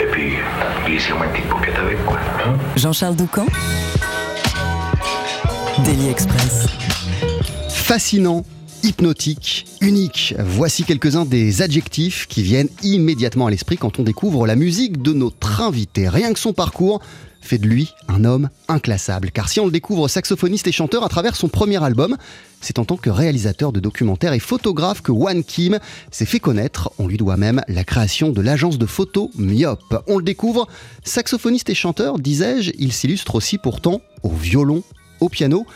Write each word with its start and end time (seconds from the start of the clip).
Et 0.00 0.06
puis, 0.06 0.32
glissez-moi 0.86 1.26
une 1.26 1.32
petite 1.32 1.48
paupiette 1.48 1.78
avec, 1.78 2.04
quoi. 2.04 2.18
Hein 2.44 2.54
Jean-Charles 2.76 3.16
Doucan 3.16 3.46
Daily 5.84 6.08
Express. 6.10 6.66
Fascinant, 7.68 8.44
hypnotique, 8.84 9.64
unique. 9.80 10.34
Voici 10.38 10.84
quelques-uns 10.84 11.24
des 11.24 11.62
adjectifs 11.62 12.26
qui 12.28 12.42
viennent 12.42 12.68
immédiatement 12.82 13.46
à 13.46 13.50
l'esprit 13.50 13.78
quand 13.78 13.98
on 13.98 14.02
découvre 14.02 14.46
la 14.46 14.56
musique 14.56 15.00
de 15.00 15.14
notre 15.14 15.62
invité. 15.62 16.06
Rien 16.06 16.34
que 16.34 16.38
son 16.38 16.52
parcours 16.52 17.00
fait 17.40 17.56
de 17.56 17.66
lui 17.66 17.94
un 18.08 18.24
homme 18.26 18.50
inclassable. 18.68 19.30
Car 19.30 19.48
si 19.48 19.58
on 19.58 19.64
le 19.64 19.70
découvre 19.72 20.06
saxophoniste 20.08 20.66
et 20.66 20.72
chanteur 20.72 21.02
à 21.02 21.08
travers 21.08 21.34
son 21.34 21.48
premier 21.48 21.82
album, 21.82 22.18
c'est 22.60 22.78
en 22.78 22.84
tant 22.84 22.98
que 22.98 23.08
réalisateur 23.08 23.72
de 23.72 23.80
documentaires 23.80 24.34
et 24.34 24.38
photographe 24.38 25.00
que 25.00 25.12
Wan 25.12 25.42
Kim 25.42 25.78
s'est 26.10 26.26
fait 26.26 26.40
connaître. 26.40 26.92
On 26.98 27.06
lui 27.06 27.16
doit 27.16 27.38
même 27.38 27.62
la 27.68 27.84
création 27.84 28.30
de 28.32 28.42
l'agence 28.42 28.76
de 28.76 28.86
photos 28.86 29.30
Myop. 29.38 30.02
On 30.08 30.18
le 30.18 30.24
découvre, 30.24 30.68
saxophoniste 31.04 31.70
et 31.70 31.74
chanteur, 31.74 32.18
disais-je, 32.18 32.72
il 32.78 32.92
s'illustre 32.92 33.34
aussi 33.34 33.56
pourtant 33.56 34.02
au 34.22 34.30
violon, 34.30 34.82
au 35.20 35.30
piano 35.30 35.66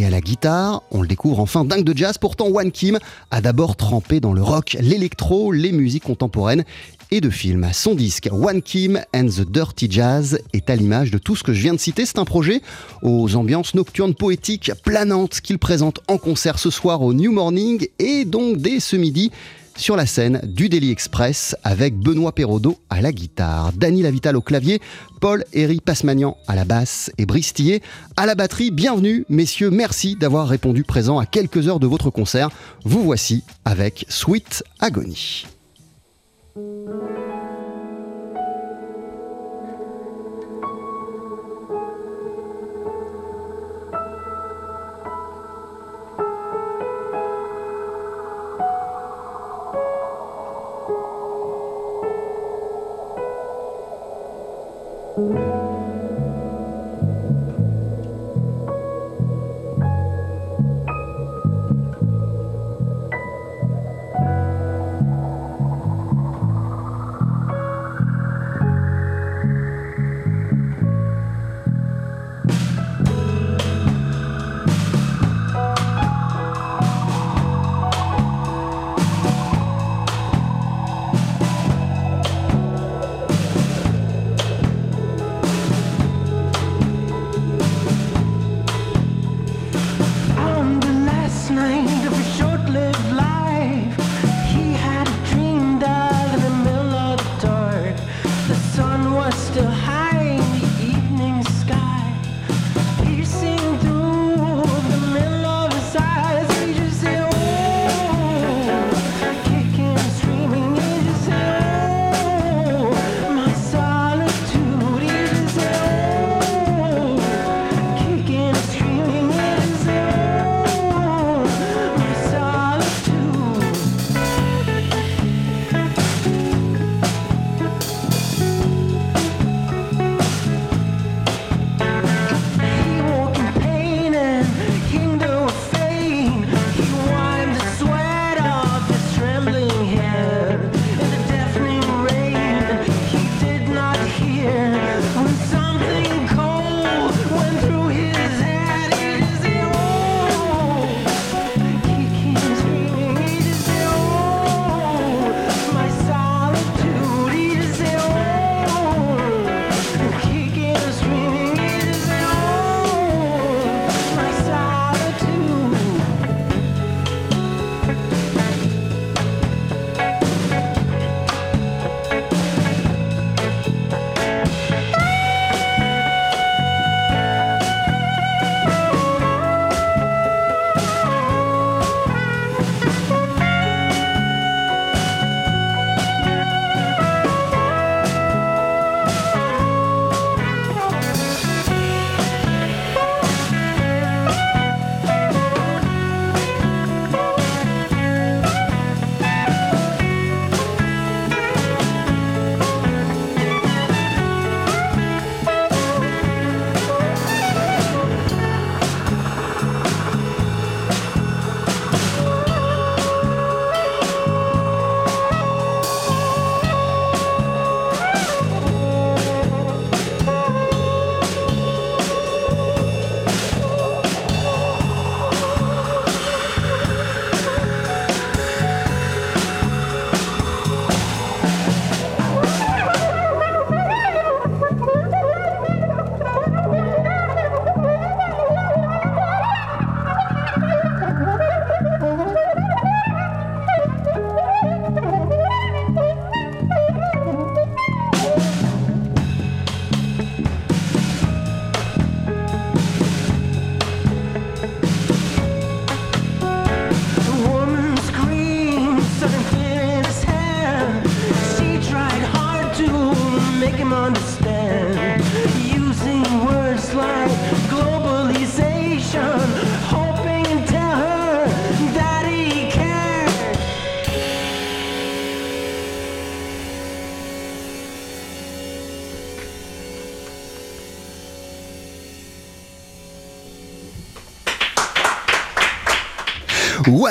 et 0.00 0.06
à 0.06 0.10
la 0.10 0.20
guitare. 0.20 0.82
On 0.90 1.02
le 1.02 1.08
découvre 1.08 1.40
enfin 1.40 1.64
dingue 1.64 1.84
de 1.84 1.96
jazz. 1.96 2.18
Pourtant, 2.18 2.48
Wan 2.48 2.70
Kim 2.70 2.98
a 3.30 3.40
d'abord 3.40 3.76
trempé 3.76 4.20
dans 4.20 4.32
le 4.32 4.42
rock, 4.42 4.76
l'électro, 4.80 5.52
les 5.52 5.72
musiques 5.72 6.04
contemporaines 6.04 6.64
et 7.10 7.20
de 7.20 7.30
films. 7.30 7.68
Son 7.72 7.94
disque 7.94 8.28
One 8.30 8.62
Kim 8.62 9.00
and 9.14 9.26
the 9.26 9.50
Dirty 9.50 9.88
Jazz 9.90 10.38
est 10.52 10.70
à 10.70 10.76
l'image 10.76 11.10
de 11.10 11.18
tout 11.18 11.36
ce 11.36 11.42
que 11.42 11.52
je 11.52 11.60
viens 11.60 11.74
de 11.74 11.80
citer. 11.80 12.06
C'est 12.06 12.18
un 12.18 12.24
projet 12.24 12.62
aux 13.02 13.34
ambiances 13.36 13.74
nocturnes 13.74 14.14
poétiques 14.14 14.72
planantes 14.84 15.40
qu'il 15.40 15.58
présente 15.58 16.00
en 16.08 16.18
concert 16.18 16.58
ce 16.58 16.70
soir 16.70 17.02
au 17.02 17.12
New 17.12 17.32
Morning 17.32 17.86
et 17.98 18.24
donc 18.24 18.58
dès 18.58 18.80
ce 18.80 18.96
midi 18.96 19.30
sur 19.80 19.96
la 19.96 20.06
scène 20.06 20.40
du 20.44 20.68
Daily 20.68 20.90
Express 20.90 21.56
avec 21.64 21.96
Benoît 21.96 22.32
Perraudot 22.32 22.78
à 22.90 23.00
la 23.00 23.12
guitare, 23.12 23.72
Dany 23.72 24.02
Lavital 24.02 24.36
au 24.36 24.42
clavier, 24.42 24.80
Paul 25.20 25.44
Héry 25.52 25.80
Pasmanian 25.80 26.36
à 26.46 26.54
la 26.54 26.64
basse 26.64 27.10
et 27.16 27.24
Brice 27.24 27.54
Tillet 27.54 27.80
à 28.16 28.26
la 28.26 28.34
batterie. 28.34 28.70
Bienvenue, 28.70 29.24
messieurs, 29.28 29.70
merci 29.70 30.16
d'avoir 30.16 30.48
répondu 30.48 30.84
présent 30.84 31.18
à 31.18 31.24
quelques 31.24 31.66
heures 31.66 31.80
de 31.80 31.86
votre 31.86 32.10
concert. 32.10 32.50
Vous 32.84 33.02
voici 33.02 33.42
avec 33.64 34.04
Sweet 34.08 34.62
Agony. 34.80 35.46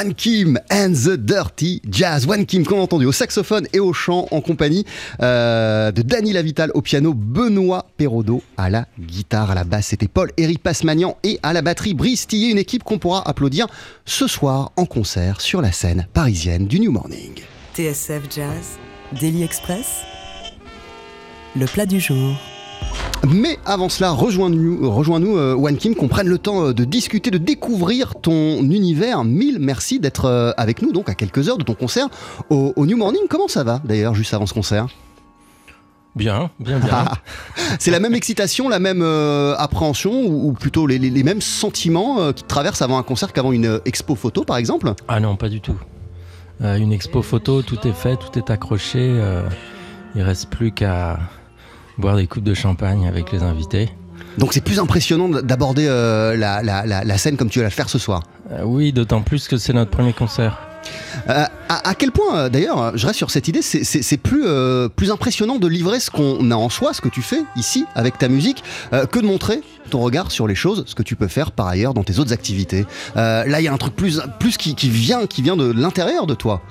One 0.10 0.16
Kim 0.16 0.60
and 0.72 0.94
the 0.94 1.18
Dirty 1.18 1.84
Jazz. 1.88 2.26
One 2.28 2.48
Kim, 2.48 2.66
qu'on 2.66 2.80
a 2.80 2.82
entendu 2.82 3.06
au 3.06 3.12
saxophone 3.12 3.68
et 3.74 3.80
au 3.80 3.94
chant 3.94 4.28
en 4.32 4.42
compagnie 4.42 4.84
euh, 5.22 5.92
de 5.92 6.02
Danny 6.02 6.34
Lavital 6.34 6.72
au 6.74 6.82
piano, 6.82 7.14
Benoît 7.14 7.86
Perrodo 7.96 8.42
à 8.58 8.72
la 8.72 8.88
guitare, 9.00 9.52
à 9.52 9.54
la 9.54 9.66
basse, 9.66 9.90
c'était 9.90 10.08
Paul 10.08 10.32
Eric 10.38 10.64
Passemagnan 10.64 11.16
et 11.22 11.40
à 11.44 11.54
la 11.54 11.62
batterie 11.62 11.94
Brice 11.94 12.26
Tillet, 12.26 12.50
une 12.50 12.58
équipe 12.58 12.84
qu'on 12.84 12.98
pourra 12.98 13.22
applaudir 13.30 13.68
ce 14.04 14.26
soir 14.26 14.72
en 14.78 14.86
concert 14.86 15.42
sur 15.42 15.62
la 15.62 15.72
scène 15.72 16.08
parisienne 16.12 16.66
du 16.66 16.80
New 16.80 16.92
Morning. 16.92 17.42
TSF 17.76 18.24
Jazz, 18.36 18.80
Daily 19.22 19.44
Express, 19.44 20.02
le 21.56 21.68
plat 21.68 21.86
du 21.86 22.00
jour. 22.00 22.36
Mais 23.28 23.58
avant 23.66 23.90
cela, 23.90 24.12
rejoins-nous, 24.12 24.90
rejoins-nous 24.90 25.38
euh, 25.38 25.54
One 25.54 25.76
Kim, 25.78 25.94
qu'on 25.94 26.08
prenne 26.08 26.28
le 26.28 26.38
temps 26.38 26.68
euh, 26.68 26.74
de 26.74 26.86
discuter, 26.86 27.32
de 27.32 27.38
découvrir 27.38 28.16
ton 28.22 28.60
univers. 28.62 29.24
Mille 29.26 29.58
merci 29.60 30.00
d'être 30.00 30.26
euh, 30.26 30.52
avec 30.58 30.82
nous, 30.82 30.92
donc 30.94 31.10
à 31.10 31.16
quelques 31.16 31.50
heures 31.50 31.58
de 31.58 31.64
ton 31.64 31.74
concert 31.74 32.08
au, 32.50 32.72
au 32.76 32.86
New 32.86 32.98
Morning. 32.98 33.22
Comment 33.30 33.48
ça 33.50 33.64
va 33.64 33.82
d'ailleurs, 33.84 34.16
juste 34.16 34.34
avant 34.34 34.46
ce 34.46 34.54
concert? 34.54 34.88
Bien, 36.16 36.50
bien, 36.60 36.80
bien. 36.80 37.06
C'est 37.80 37.92
la 37.92 38.00
même 38.00 38.14
excitation, 38.16 38.68
la 38.70 38.80
même 38.80 39.02
euh, 39.04 39.54
appréhension, 39.58 40.12
ou, 40.26 40.50
ou 40.50 40.54
plutôt 40.54 40.88
les, 40.88 40.98
les- 40.98 41.10
les 41.12 41.24
mêmes 41.24 41.42
sentiments 41.42 42.20
euh, 42.22 42.32
qui 42.32 42.44
te 42.44 42.48
traversent 42.48 42.82
avant 42.82 42.98
un 42.98 43.04
concert 43.04 43.32
qu'avant 43.34 43.52
une 43.52 43.66
euh, 43.66 43.80
expo 43.86 44.16
photo, 44.16 44.44
par 44.44 44.58
exemple? 44.58 44.92
Ah 45.08 45.20
non, 45.20 45.36
pas 45.36 45.50
du 45.50 45.60
tout. 45.62 45.76
Euh, 46.62 46.78
une 46.78 46.92
expo 46.94 47.22
photo, 47.22 47.62
tout 47.62 47.78
est 47.86 47.94
fait, 47.94 48.18
tout 48.18 48.40
est 48.40 48.50
accroché. 48.50 49.00
euh, 49.02 49.44
il 50.16 50.24
reste 50.24 50.50
plus 50.50 50.72
qu'à 50.72 51.20
boire 52.00 52.16
des 52.16 52.28
coupes 52.28 52.44
de 52.44 52.54
champagne 52.54 53.08
avec 53.08 53.32
les 53.32 53.44
invités. 53.44 53.90
Donc 54.38 54.54
c'est 54.54 54.62
plus 54.64 54.80
impressionnant 54.80 55.30
d'aborder 55.30 55.86
euh, 55.88 56.36
la, 56.36 56.62
la- 56.64 56.86
la- 56.86 57.04
la 57.04 57.18
scène 57.18 57.36
comme 57.38 57.50
tu 57.50 57.60
vas 57.60 57.64
la 57.66 57.70
faire 57.72 57.90
ce 57.90 58.00
soir. 58.00 58.24
Euh, 58.52 58.62
oui, 58.64 58.94
d'autant 58.94 59.22
plus 59.22 59.48
que 59.48 59.58
c'est 59.58 59.74
notre 59.74 59.92
premier 59.92 60.14
concert. 60.14 60.60
Euh, 61.30 61.46
à, 61.68 61.90
à 61.90 61.94
quel 61.94 62.12
point, 62.12 62.50
d'ailleurs, 62.50 62.98
je 62.98 63.06
reste 63.06 63.18
sur 63.18 63.32
cette 63.32 63.48
idée, 63.48 63.62
c'est- 63.62 64.18
plus, 64.18 64.46
plus 64.96 65.12
impressionnant 65.12 65.58
de 65.58 65.68
livrer 65.68 66.00
ce 66.00 66.10
qu'on 66.10 66.50
a 66.52 66.56
en 66.56 66.70
soi, 66.70 66.94
ce 66.94 67.02
que 67.02 67.10
tu 67.10 67.22
fais 67.22 67.42
ici 67.58 67.86
avec 67.96 68.18
ta 68.18 68.28
musique, 68.30 68.64
que 68.92 69.20
de 69.20 69.26
montrer 69.26 69.62
ton 69.90 70.00
regard 70.00 70.32
sur 70.32 70.48
les 70.48 70.56
choses, 70.56 70.84
ce 70.88 70.96
que 70.96 71.04
tu 71.04 71.16
peux 71.16 71.28
faire 71.28 71.52
par 71.52 71.68
ailleurs 71.68 71.94
dans 71.94 72.04
tes 72.04 72.20
autres 72.20 72.32
activités. 72.34 72.86
Là, 73.16 73.60
il 73.60 73.64
y 73.64 73.68
a 73.68 73.74
un 73.74 73.78
truc 73.78 73.96
plus, 73.96 74.22
plus 74.40 74.58
qui, 74.58 74.74
qui 74.76 74.90
vient, 74.90 75.26
qui 75.28 75.42
vient 75.42 75.58
de 75.58 75.70
l'intérieur 75.72 76.28
de 76.28 76.34
toi. 76.34 76.62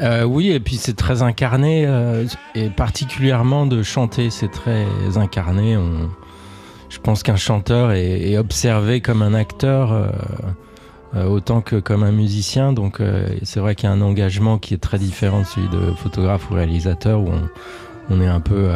Euh, 0.00 0.24
oui, 0.24 0.50
et 0.50 0.60
puis 0.60 0.76
c'est 0.76 0.96
très 0.96 1.22
incarné, 1.22 1.84
euh, 1.86 2.26
et 2.54 2.68
particulièrement 2.68 3.66
de 3.66 3.82
chanter, 3.82 4.30
c'est 4.30 4.50
très 4.50 4.86
incarné. 5.16 5.78
Je 6.88 6.98
pense 6.98 7.22
qu'un 7.22 7.36
chanteur 7.36 7.92
est, 7.92 8.36
observé 8.36 9.00
comme 9.00 9.22
un 9.22 9.34
acteur 9.34 9.92
euh, 9.92 11.24
autant 11.26 11.60
que 11.60 11.76
comme 11.76 12.02
un 12.02 12.10
musicien, 12.10 12.72
donc 12.72 13.00
c'est 13.42 13.60
vrai 13.60 13.74
qu'il 13.74 13.88
y 13.88 13.92
a 13.92 13.94
un 13.94 14.00
engagement 14.00 14.58
qui 14.58 14.74
est 14.74 14.78
très 14.78 14.98
différent 14.98 15.40
de 15.40 15.46
celui 15.46 15.68
de 15.68 15.92
photographe 15.92 16.50
ou 16.50 16.54
réalisateur, 16.54 17.20
où 17.20 17.30
on, 18.10 18.20
est 18.20 18.26
un 18.26 18.40
peu 18.40 18.70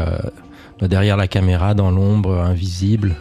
derrière 0.80 1.16
la 1.16 1.26
caméra, 1.26 1.74
dans 1.74 1.90
l'ombre, 1.90 2.40
invisible. 2.40 3.16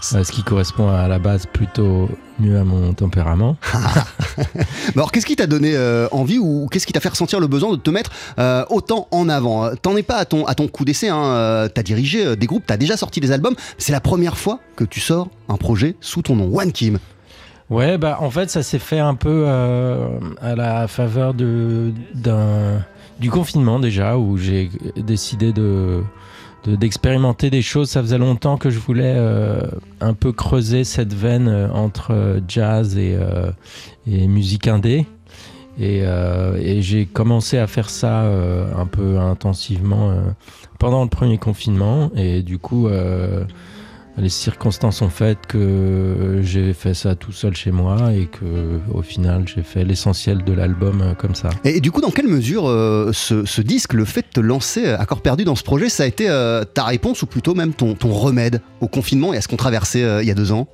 Ce 0.00 0.30
qui 0.30 0.42
correspond 0.42 0.88
à 0.88 1.06
la 1.08 1.18
base 1.18 1.44
plutôt 1.46 2.08
mieux 2.40 2.58
à 2.58 2.64
mon 2.64 2.92
tempérament. 2.92 3.56
Alors, 4.94 5.12
qu'est-ce 5.12 5.26
qui 5.26 5.36
t'a 5.36 5.46
donné 5.46 5.74
euh, 5.74 6.08
envie 6.10 6.38
ou 6.38 6.68
qu'est-ce 6.70 6.86
qui 6.86 6.92
t'a 6.92 7.00
fait 7.00 7.08
ressentir 7.08 7.40
le 7.40 7.46
besoin 7.46 7.70
de 7.70 7.76
te 7.76 7.90
mettre 7.90 8.10
euh, 8.38 8.64
autant 8.70 9.08
en 9.10 9.28
avant? 9.28 9.64
Euh, 9.64 9.74
T'en 9.80 9.96
es 9.96 10.02
pas 10.02 10.16
à 10.16 10.24
ton, 10.24 10.46
à 10.46 10.54
ton 10.54 10.68
coup 10.68 10.84
d'essai, 10.84 11.08
hein, 11.08 11.22
euh, 11.22 11.68
t'as 11.68 11.82
dirigé 11.82 12.36
des 12.36 12.46
groupes, 12.46 12.64
t'as 12.66 12.76
déjà 12.76 12.96
sorti 12.96 13.20
des 13.20 13.32
albums, 13.32 13.54
c'est 13.78 13.92
la 13.92 14.00
première 14.00 14.36
fois 14.36 14.60
que 14.76 14.84
tu 14.84 15.00
sors 15.00 15.28
un 15.48 15.56
projet 15.56 15.96
sous 16.00 16.22
ton 16.22 16.36
nom, 16.36 16.56
One 16.56 16.72
Kim. 16.72 16.98
Ouais, 17.70 17.98
bah 17.98 18.18
en 18.20 18.30
fait, 18.30 18.48
ça 18.50 18.62
s'est 18.62 18.78
fait 18.78 18.98
un 18.98 19.14
peu 19.14 19.46
à 19.46 20.54
la 20.56 20.88
faveur 20.88 21.34
de, 21.34 21.92
d'un, 22.14 22.82
du 23.20 23.30
confinement 23.30 23.78
déjà, 23.78 24.16
où 24.16 24.38
j'ai 24.38 24.70
décidé 24.96 25.52
de, 25.52 26.02
de- 26.68 26.76
d'expérimenter 26.76 27.50
des 27.50 27.62
choses. 27.62 27.90
Ça 27.90 28.02
faisait 28.02 28.18
longtemps 28.18 28.56
que 28.56 28.70
je 28.70 28.78
voulais 28.78 29.14
euh, 29.16 29.60
un 30.00 30.14
peu 30.14 30.32
creuser 30.32 30.84
cette 30.84 31.14
veine 31.14 31.48
euh, 31.48 31.68
entre 31.70 32.12
euh, 32.12 32.40
jazz 32.48 32.96
et, 32.96 33.16
musique 34.06 34.68
indé. 34.68 35.06
Et, 35.80 35.98
et 36.00 36.82
j'ai 36.82 37.06
commencé 37.06 37.56
à 37.56 37.68
faire 37.68 37.88
ça 37.88 38.22
un 38.22 38.86
peu 38.86 39.20
intensivement 39.20 40.12
pendant 40.80 41.04
le 41.04 41.08
premier 41.08 41.38
confinement. 41.38 42.10
Et 42.16 42.42
du 42.42 42.58
coup, 42.58 42.88
les 44.20 44.28
circonstances 44.28 45.00
ont 45.02 45.08
fait 45.10 45.38
que 45.46 46.40
j'ai 46.42 46.72
fait 46.72 46.94
ça 46.94 47.14
tout 47.14 47.32
seul 47.32 47.54
chez 47.54 47.70
moi 47.70 48.12
et 48.12 48.26
que 48.26 48.80
au 48.92 49.02
final 49.02 49.44
j'ai 49.46 49.62
fait 49.62 49.84
l'essentiel 49.84 50.44
de 50.44 50.52
l'album 50.52 51.00
euh, 51.02 51.14
comme 51.14 51.34
ça. 51.34 51.50
Et, 51.64 51.80
du 51.80 51.90
coup, 51.90 52.00
dans 52.00 52.10
quelle 52.10 52.28
mesure 52.28 52.68
euh, 52.68 53.10
ce, 53.12 53.44
ce 53.44 53.60
disque, 53.62 53.92
le 53.92 54.04
fait 54.04 54.22
de 54.22 54.32
te 54.34 54.40
lancer 54.40 54.88
à 54.88 55.04
corps 55.06 55.20
perdu 55.22 55.44
dans 55.44 55.54
ce 55.56 55.62
projet, 55.62 55.88
ça 55.88 56.02
a 56.02 56.06
été 56.06 56.28
euh, 56.28 56.64
ta 56.64 56.84
réponse 56.84 57.22
ou 57.22 57.26
plutôt 57.26 57.54
même 57.54 57.72
ton, 57.72 57.94
ton 57.94 58.12
remède 58.12 58.60
au 58.80 58.88
confinement 58.88 59.32
et 59.32 59.36
à 59.36 59.40
ce 59.40 59.48
qu'on 59.48 59.56
traversait 59.56 60.02
euh, 60.02 60.22
il 60.22 60.28
y 60.28 60.30
a 60.30 60.34
deux 60.34 60.52
ans? 60.52 60.68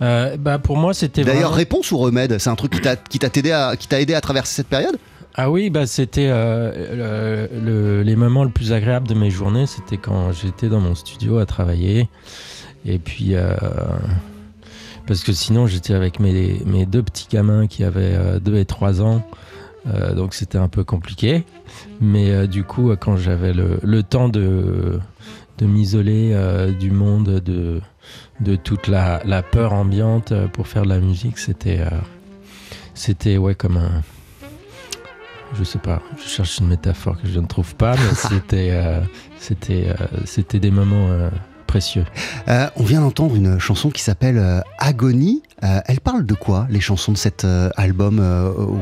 Bah 0.00 0.60
pour 0.62 0.76
moi 0.76 0.94
c'était 0.94 1.24
D'ailleurs, 1.24 1.50
vraiment- 1.50 1.56
réponse 1.56 1.90
ou 1.90 1.98
remède? 1.98 2.38
C'est 2.38 2.50
un 2.50 2.54
truc 2.54 2.70
qui 2.72 2.80
t'a 2.80 2.94
qui 2.94 3.18
t'a 3.18 3.26
aidé 3.34 3.50
à, 3.50 3.74
qui 3.76 3.88
t'a 3.88 4.00
aidé 4.00 4.14
à 4.14 4.20
traverser 4.20 4.54
cette 4.54 4.68
période? 4.68 4.96
Ah 5.40 5.52
oui, 5.52 5.70
bah 5.70 5.86
c'était 5.86 6.26
euh, 6.30 7.48
le- 7.52 7.60
le- 7.64 8.02
les 8.02 8.16
moments 8.16 8.42
les 8.42 8.50
plus 8.50 8.72
agréables 8.72 9.06
de 9.06 9.14
mes 9.14 9.30
journées, 9.30 9.66
c'était 9.66 9.96
quand 9.96 10.32
j'étais 10.32 10.68
dans 10.68 10.80
mon 10.80 10.96
studio 10.96 11.38
à 11.38 11.46
travailler. 11.46 12.08
Et 12.84 12.98
puis, 12.98 13.36
euh, 13.36 13.54
parce 15.06 15.22
que 15.22 15.32
sinon 15.32 15.68
j'étais 15.68 15.94
avec 15.94 16.18
mes, 16.18 16.60
mes 16.66 16.86
deux 16.86 17.04
petits 17.04 17.28
gamins 17.30 17.68
qui 17.68 17.84
avaient 17.84 18.40
2 18.40 18.56
et 18.56 18.64
3 18.64 19.00
ans, 19.00 19.22
euh, 19.86 20.12
donc 20.12 20.34
c'était 20.34 20.58
un 20.58 20.66
peu 20.66 20.82
compliqué. 20.82 21.44
Mais 22.00 22.30
euh, 22.32 22.46
du 22.48 22.64
coup, 22.64 22.90
quand 22.98 23.16
j'avais 23.16 23.52
le, 23.52 23.78
le 23.84 24.02
temps 24.02 24.28
de, 24.28 24.98
de 25.58 25.66
m'isoler 25.66 26.30
euh, 26.32 26.72
du 26.72 26.90
monde, 26.90 27.38
de, 27.40 27.80
de 28.40 28.56
toute 28.56 28.88
la, 28.88 29.22
la 29.24 29.44
peur 29.44 29.72
ambiante 29.72 30.32
euh, 30.32 30.48
pour 30.48 30.66
faire 30.66 30.82
de 30.82 30.88
la 30.88 30.98
musique, 30.98 31.38
c'était 31.38 31.78
euh, 31.78 31.90
c'était 32.94 33.36
ouais 33.36 33.54
comme 33.54 33.76
un 33.76 34.02
je 35.54 35.64
sais 35.64 35.78
pas, 35.78 36.00
je 36.22 36.28
cherche 36.28 36.58
une 36.58 36.68
métaphore 36.68 37.20
que 37.20 37.28
je 37.28 37.38
ne 37.40 37.46
trouve 37.46 37.74
pas, 37.74 37.94
mais 37.94 38.14
c'était 38.14 38.70
euh, 38.72 39.00
c'était 39.38 39.88
euh, 39.88 40.06
c'était 40.24 40.60
des 40.60 40.70
moments 40.70 41.08
euh, 41.10 41.30
précieux. 41.66 42.04
On 42.46 42.82
vient 42.84 43.00
d'entendre 43.02 43.34
une 43.36 43.58
chanson 43.58 43.90
qui 43.90 44.02
s'appelle 44.02 44.62
Agonie. 44.78 45.42
Elle 45.60 46.00
parle 46.00 46.24
de 46.24 46.34
quoi, 46.34 46.66
les 46.70 46.80
chansons 46.80 47.12
de 47.12 47.18
cet 47.18 47.46
album 47.76 48.18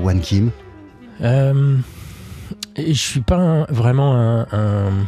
One 0.05 0.21
Kim? 0.21 0.51
Je 1.21 2.93
suis 2.93 3.21
pas 3.23 3.37
un- 3.37 3.65
vraiment 3.65 4.15
un, 4.15 4.47
un- 4.53 5.07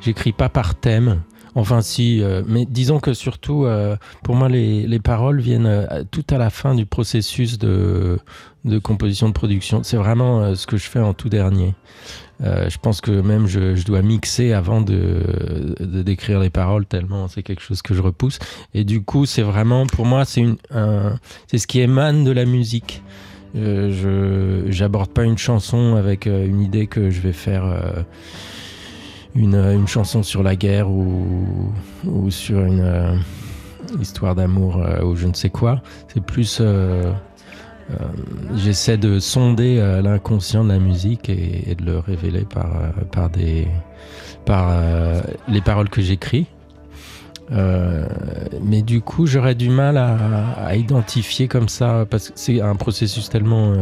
j'écris 0.00 0.32
pas 0.32 0.48
par 0.48 0.74
thème. 0.76 1.20
Enfin 1.56 1.82
si, 1.82 2.20
euh, 2.22 2.42
mais 2.46 2.66
disons 2.66 2.98
que 2.98 3.14
surtout 3.14 3.64
euh, 3.64 3.96
pour 4.24 4.34
moi 4.34 4.48
les, 4.48 4.86
les 4.86 4.98
paroles 4.98 5.40
viennent 5.40 5.66
euh, 5.66 6.02
tout 6.10 6.24
à 6.30 6.38
la 6.38 6.50
fin 6.50 6.74
du 6.74 6.84
processus 6.84 7.58
de, 7.58 8.18
de 8.64 8.78
composition 8.80 9.28
de 9.28 9.32
production. 9.34 9.82
C'est 9.84 9.96
vraiment 9.96 10.40
euh, 10.40 10.54
ce 10.56 10.66
que 10.66 10.76
je 10.76 10.88
fais 10.88 10.98
en 10.98 11.14
tout 11.14 11.28
dernier. 11.28 11.74
Euh, 12.42 12.68
je 12.68 12.78
pense 12.78 13.00
que 13.00 13.12
même 13.12 13.46
je, 13.46 13.76
je 13.76 13.84
dois 13.84 14.02
mixer 14.02 14.52
avant 14.52 14.80
de, 14.80 15.76
de 15.78 16.02
décrire 16.02 16.40
les 16.40 16.50
paroles 16.50 16.84
tellement 16.86 17.28
c'est 17.28 17.44
quelque 17.44 17.62
chose 17.62 17.82
que 17.82 17.94
je 17.94 18.02
repousse. 18.02 18.40
Et 18.74 18.82
du 18.82 19.02
coup 19.02 19.24
c'est 19.24 19.42
vraiment 19.42 19.86
pour 19.86 20.06
moi 20.06 20.24
c'est 20.24 20.44
un- 20.72 21.14
ce 21.54 21.66
qui 21.68 21.80
émane 21.80 22.24
de 22.24 22.32
la 22.32 22.44
musique. 22.46 23.02
Je 23.54 24.64
j'aborde 24.68 25.10
pas 25.10 25.22
une 25.22 25.38
chanson 25.38 25.94
avec 25.94 26.26
une 26.26 26.60
idée 26.60 26.88
que 26.88 27.10
je 27.10 27.20
vais 27.20 27.32
faire 27.32 27.62
une, 29.34 29.86
chanson 29.86 30.22
sur 30.22 30.42
la 30.42 30.56
guerre 30.56 30.88
ou, 30.90 31.72
sur 32.30 32.64
une 32.64 32.80
euh, 32.80 33.16
histoire 34.00 34.34
d'amour 34.34 34.76
euh, 34.76 35.02
ou 35.02 35.16
je 35.16 35.26
ne 35.26 35.34
sais 35.34 35.50
quoi. 35.50 35.82
C'est 36.12 36.22
plus 36.22 36.58
euh, 36.60 37.12
j'essaie 38.54 38.96
de 38.96 39.18
sonder 39.18 39.76
l'inconscient 40.02 40.64
de 40.64 40.70
la 40.70 40.78
musique 40.78 41.28
et, 41.28 41.74
de 41.74 41.84
le 41.84 41.98
révéler 41.98 42.46
par 42.46 42.70
par 43.12 43.28
des 43.28 43.68
par 44.46 44.72
les 45.48 45.60
paroles 45.60 45.90
que 45.90 46.00
j'écris. 46.00 46.46
Mais 47.50 48.80
du 48.80 49.02
coup, 49.02 49.26
j'aurais 49.26 49.54
du 49.54 49.68
mal 49.68 49.98
à, 49.98 50.74
identifier 50.74 51.46
comme 51.46 51.68
ça, 51.68 52.06
parce 52.08 52.30
que 52.30 52.32
c'est 52.36 52.62
un 52.62 52.74
processus 52.74 53.28
tellement 53.28 53.74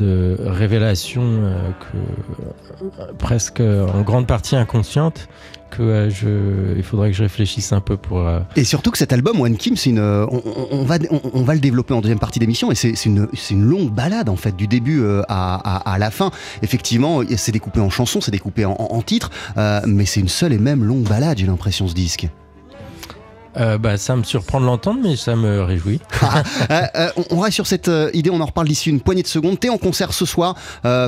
de 0.00 0.36
révélation 0.40 1.22
euh, 1.22 1.70
euh, 1.94 3.12
presque 3.18 3.60
en 3.60 4.00
grande 4.02 4.26
partie 4.26 4.56
inconsciente 4.56 5.28
que 5.70 5.82
euh, 5.82 6.10
je, 6.10 6.76
il 6.76 6.82
faudrait 6.82 7.10
que 7.10 7.16
je 7.16 7.22
réfléchisse 7.22 7.72
un 7.72 7.80
peu 7.80 7.96
pour. 7.96 8.28
Et 8.56 8.64
surtout 8.64 8.90
que 8.90 8.98
cet 8.98 9.12
album 9.12 9.40
One 9.40 9.56
Kim, 9.56 9.74
on, 9.86 10.84
va, 10.84 10.98
le 10.98 11.60
développer 11.60 11.94
en 11.94 12.00
deuxième 12.00 12.18
partie 12.18 12.38
d'émission, 12.38 12.72
et 12.72 12.74
c'est 12.74 13.04
une, 13.04 13.28
longue 13.64 13.90
balade 13.90 14.28
en 14.28 14.36
fait, 14.36 14.56
du 14.56 14.66
début 14.66 15.04
à, 15.28 15.96
la 15.98 16.10
fin. 16.10 16.30
Effectivement, 16.62 17.20
c'est 17.36 17.52
découpé 17.52 17.80
en 17.80 17.90
chansons, 17.90 18.20
c'est 18.20 18.32
découpé 18.32 18.64
en, 18.64 19.02
titres, 19.02 19.30
mais 19.86 20.06
c'est 20.06 20.20
une 20.20 20.28
seule 20.28 20.52
et 20.52 20.58
même 20.58 20.82
longue 20.84 21.04
balade, 21.04 21.38
j'ai 21.38 21.46
l'impression, 21.46 21.86
ce 21.86 21.94
disque. 21.94 22.28
Euh, 23.56 23.78
bah, 23.78 23.96
ça 23.96 24.14
me 24.16 24.22
surprend 24.22 24.60
de 24.60 24.66
l'entendre, 24.66 25.00
mais 25.02 25.16
ça 25.16 25.36
me 25.36 25.62
réjouit. 25.62 26.00
Euh, 26.70 26.82
euh, 26.94 27.08
on- 27.30 27.40
reste 27.40 27.54
sur 27.54 27.66
cette 27.66 27.90
idée, 28.12 28.30
on 28.30 28.40
en 28.40 28.46
reparle 28.46 28.68
d'ici 28.68 28.90
une 28.90 29.00
poignée 29.00 29.22
de 29.22 29.26
secondes. 29.26 29.58
T'es 29.58 29.68
en 29.70 29.78
concert 29.78 30.12
ce 30.12 30.24
soir 30.24 30.54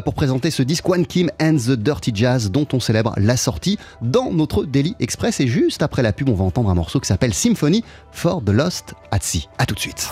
pour 0.04 0.14
présenter 0.14 0.50
ce 0.50 0.62
disque 0.62 0.88
One 0.88 1.06
Kim 1.06 1.30
and 1.40 1.56
the 1.56 1.72
Dirty 1.72 2.10
Jazz 2.14 2.50
dont 2.50 2.66
on 2.72 2.80
célèbre 2.80 3.12
la 3.16 3.36
sortie 3.36 3.78
dans 4.00 4.32
notre 4.32 4.64
Daily 4.64 4.96
Express. 4.98 5.40
Et 5.40 5.46
juste 5.46 5.82
après 5.82 6.02
la 6.02 6.12
pub, 6.12 6.28
on 6.28 6.34
va 6.34 6.44
entendre 6.44 6.70
un 6.70 6.74
morceau 6.74 6.98
qui 7.00 7.06
s'appelle 7.06 7.34
Symphony 7.34 7.84
for 8.10 8.42
the 8.42 8.50
Lost 8.50 8.94
at 9.10 9.18
Sea. 9.20 9.48
A 9.58 9.66
tout 9.66 9.74
de 9.74 9.80
suite. 9.80 10.08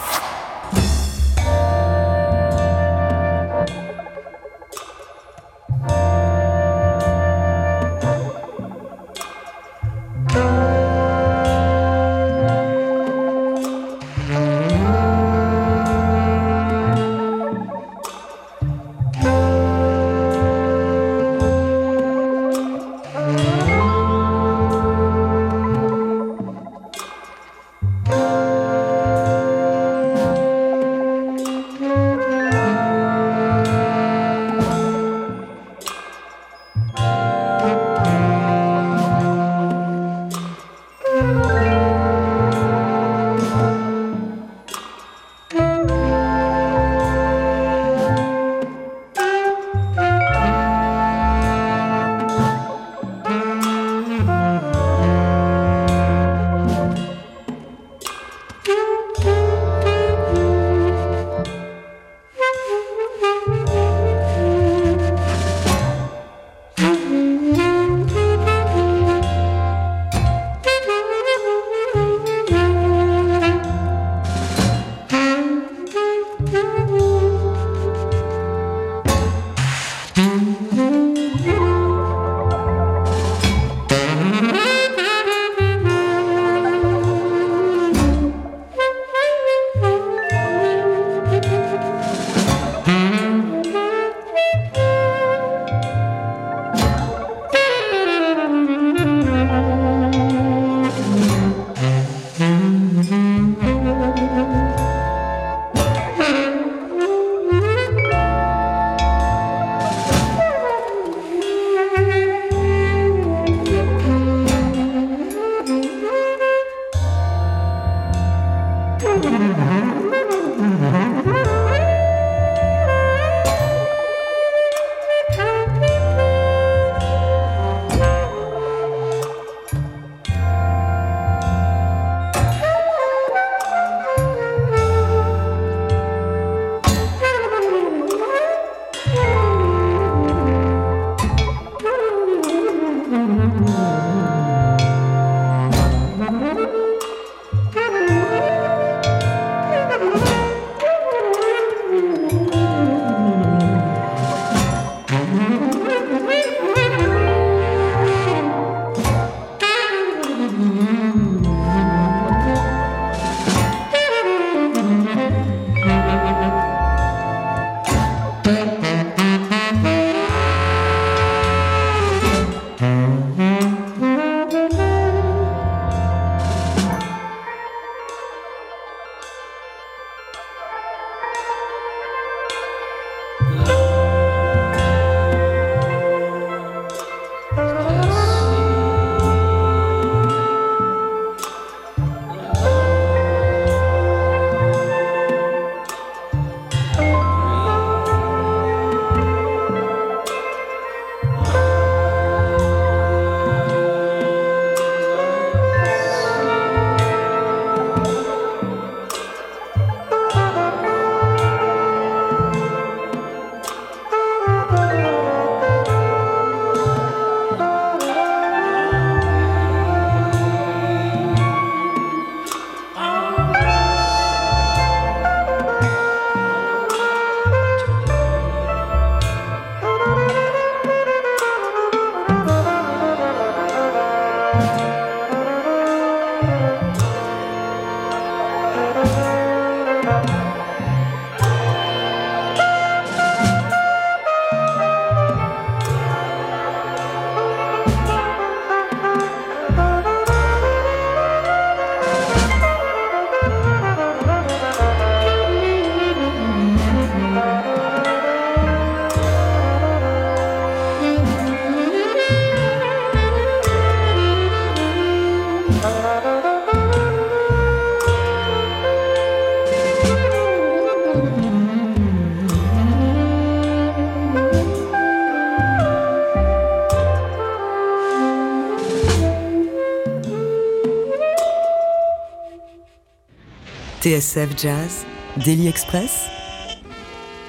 TSF 284.10 284.60
Jazz, 284.60 285.04
Daily 285.36 285.68
Express, 285.68 286.26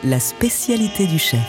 la 0.03 0.19
spécialité 0.19 1.07
du 1.07 1.17
chef. 1.17 1.39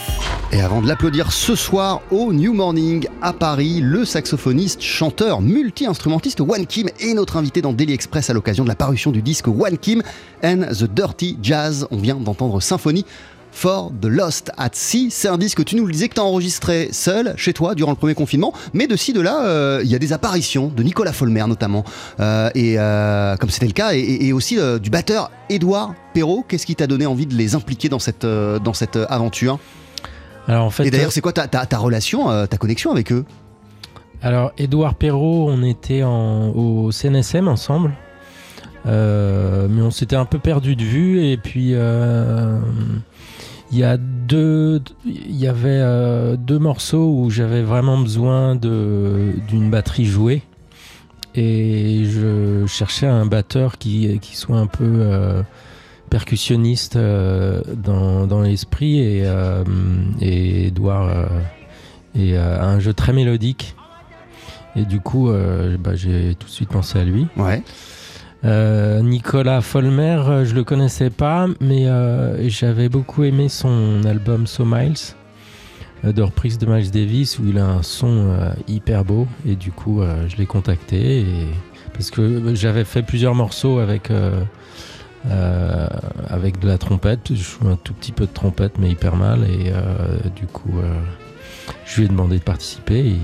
Et 0.53 0.61
avant 0.63 0.81
de 0.81 0.89
l'applaudir 0.89 1.33
ce 1.33 1.55
soir 1.55 2.01
au 2.11 2.33
New 2.33 2.55
Morning 2.55 3.07
à 3.21 3.35
Paris, 3.35 3.81
le 3.83 4.07
saxophoniste, 4.07 4.81
chanteur, 4.81 5.43
multi-instrumentiste 5.43 6.41
One 6.41 6.67
Kim 6.67 6.89
est 6.99 7.13
notre 7.13 7.37
invité 7.37 7.61
dans 7.61 7.75
Daily 7.75 7.93
Express 7.93 8.31
à 8.31 8.33
l'occasion 8.33 8.65
de 8.65 8.71
la 8.71 8.75
parution 8.75 9.11
du 9.11 9.21
disque 9.21 9.49
One 9.49 9.77
Kim 9.77 10.03
and 10.43 10.63
the 10.71 10.85
Dirty 10.85 11.37
Jazz. 11.43 11.87
On 11.91 11.99
vient 11.99 12.17
d'entendre 12.17 12.61
Symphonie 12.61 13.05
for 13.53 13.93
the 14.01 14.07
Lost 14.07 14.51
at 14.57 14.71
Sea. 14.73 15.09
C'est 15.11 15.29
un 15.29 15.39
disque, 15.39 15.65
tu 15.65 15.77
nous 15.77 15.87
le 15.87 15.93
disais, 15.93 16.09
que 16.09 16.15
tu 16.15 16.21
as 16.21 16.25
enregistré 16.25 16.89
seul, 16.91 17.35
chez 17.37 17.53
toi, 17.53 17.75
durant 17.75 17.91
le 17.93 17.97
premier 17.97 18.15
confinement. 18.15 18.53
Mais 18.73 18.87
de 18.87 18.97
ci, 18.97 19.13
de 19.13 19.21
là, 19.21 19.45
euh, 19.45 19.81
il 19.85 19.91
y 19.91 19.95
a 19.95 19.99
des 19.99 20.13
apparitions 20.13 20.69
de 20.75 20.83
Nicolas 20.83 21.13
Folmer 21.13 21.45
notamment. 21.47 21.85
Euh, 22.19 22.51
et 22.55 22.75
euh, 22.79 23.37
comme 23.37 23.51
c'était 23.51 23.67
le 23.67 23.73
cas, 23.73 23.95
et, 23.95 24.01
et 24.27 24.33
aussi 24.33 24.59
du 24.83 24.91
batteur 24.91 25.31
Édouard 25.49 25.95
Perrault. 26.15 26.45
Qu'est-ce 26.49 26.67
qui 26.67 26.75
t'a 26.75 26.87
donné 26.87 27.07
envie 27.07 27.27
de 27.27 27.35
les 27.35 27.55
impliquer 27.55 27.89
dans 27.89 27.99
cette, 27.99 28.27
dans 28.27 28.75
cette 28.75 28.97
aventure? 29.09 29.59
Alors 30.49 30.65
en 30.65 30.71
fait, 30.71 30.87
Et 30.87 30.91
d'ailleurs, 30.91 31.13
c'est 31.13 31.21
quoi 31.21 31.33
ta, 31.33 31.47
ta- 31.47 31.67
ta 31.67 31.79
relation, 31.79 32.47
ta 32.47 32.57
connexion 32.57 32.91
avec 32.91 33.13
eux? 33.13 33.25
Alors, 34.23 34.53
Édouard 34.57 34.95
Perrault, 34.95 35.49
on 35.51 35.63
était 35.63 36.03
en- 36.05 36.51
au 36.51 36.91
CNSM 36.93 37.49
ensemble. 37.49 37.93
Euh, 38.87 39.69
mais 39.71 39.83
on 39.83 39.91
s'était 39.91 40.17
un 40.17 40.25
peu 40.25 40.39
perdu 40.39 40.75
de 40.75 40.83
vue. 40.85 41.25
Et 41.25 41.37
puis, 41.37 41.71
euh, 41.75 42.59
il 43.73 43.79
y 43.79 43.85
a 43.85 43.97
deux. 43.97 44.83
Il 45.07 45.37
y 45.37 45.47
avait 45.47 45.71
euh, 45.71 46.37
deux 46.37 46.59
morceaux 46.59 47.11
où 47.11 47.31
j'avais 47.31 47.63
vraiment 47.63 47.99
besoin 47.99 48.55
d'une 48.55 49.71
batterie 49.71 50.05
jouée. 50.05 50.43
Et 51.35 52.05
je 52.05 52.67
cherchais 52.67 53.07
un 53.07 53.25
batteur 53.25 53.79
qui, 53.79 54.19
qui 54.21 54.37
soit 54.37 54.59
un 54.59 54.67
peu 54.67 54.85
euh, 54.85 55.43
percussionniste 56.11 56.97
euh, 56.97 57.63
dans, 57.75 58.27
dans 58.27 58.43
l'esprit. 58.43 58.99
Et, 58.99 59.23
euh, 59.25 59.65
et 60.21 60.71
un 62.37 62.79
jeu 62.79 62.93
très 62.93 63.15
mélodique. 63.15 63.75
Et 64.77 64.85
du 64.85 65.01
coup, 65.01 65.31
bah, 65.79 65.95
j'ai 65.95 66.35
tout 66.35 66.47
de 66.47 66.53
suite 66.53 66.69
pensé 66.69 66.99
à 66.99 67.05
lui. 67.05 67.27
Ouais. 67.37 67.63
Euh, 68.45 69.01
Nicolas 69.03 69.61
Folmer, 69.61 70.21
euh, 70.27 70.45
je 70.45 70.55
le 70.55 70.65
connaissais 70.65 71.11
pas, 71.11 71.47
mais 71.61 71.87
euh, 71.87 72.49
j'avais 72.49 72.89
beaucoup 72.89 73.23
aimé 73.23 73.49
son 73.49 74.03
album 74.05 74.49
So 74.49 74.65
Miles, 74.65 75.15
de 76.03 76.23
reprise 76.23 76.59
de 76.59 76.67
Miles 76.67 76.91
Davis, 76.91 77.39
où 77.39 77.47
il 77.47 77.59
a 77.59 77.67
un 77.67 77.83
son 77.83 78.35
hyper 78.67 79.05
beau. 79.05 79.29
Et 79.47 79.55
du 79.55 79.71
coup, 79.71 80.03
je 80.27 80.37
l'ai 80.37 80.47
contacté. 80.47 81.25
Parce 81.93 82.11
que 82.11 82.57
j'avais 82.57 82.83
fait 82.83 83.03
plusieurs 83.03 83.37
morceaux 83.37 83.79
avec, 83.79 84.11
avec 86.29 86.59
de 86.59 86.67
la 86.67 86.77
trompette. 86.77 87.29
Je 87.33 87.35
joue 87.35 87.69
un 87.69 87.77
tout 87.77 87.95
petit 87.95 88.11
peu 88.11 88.27
de 88.27 88.33
trompette, 88.33 88.79
mais 88.81 88.91
hyper 88.91 89.15
mal. 89.15 89.45
Et 89.45 89.73
du 90.35 90.47
coup, 90.47 90.75
je 91.87 92.01
lui 92.01 92.07
ai 92.07 92.09
demandé 92.09 92.39
de 92.41 92.43
participer. 92.43 93.15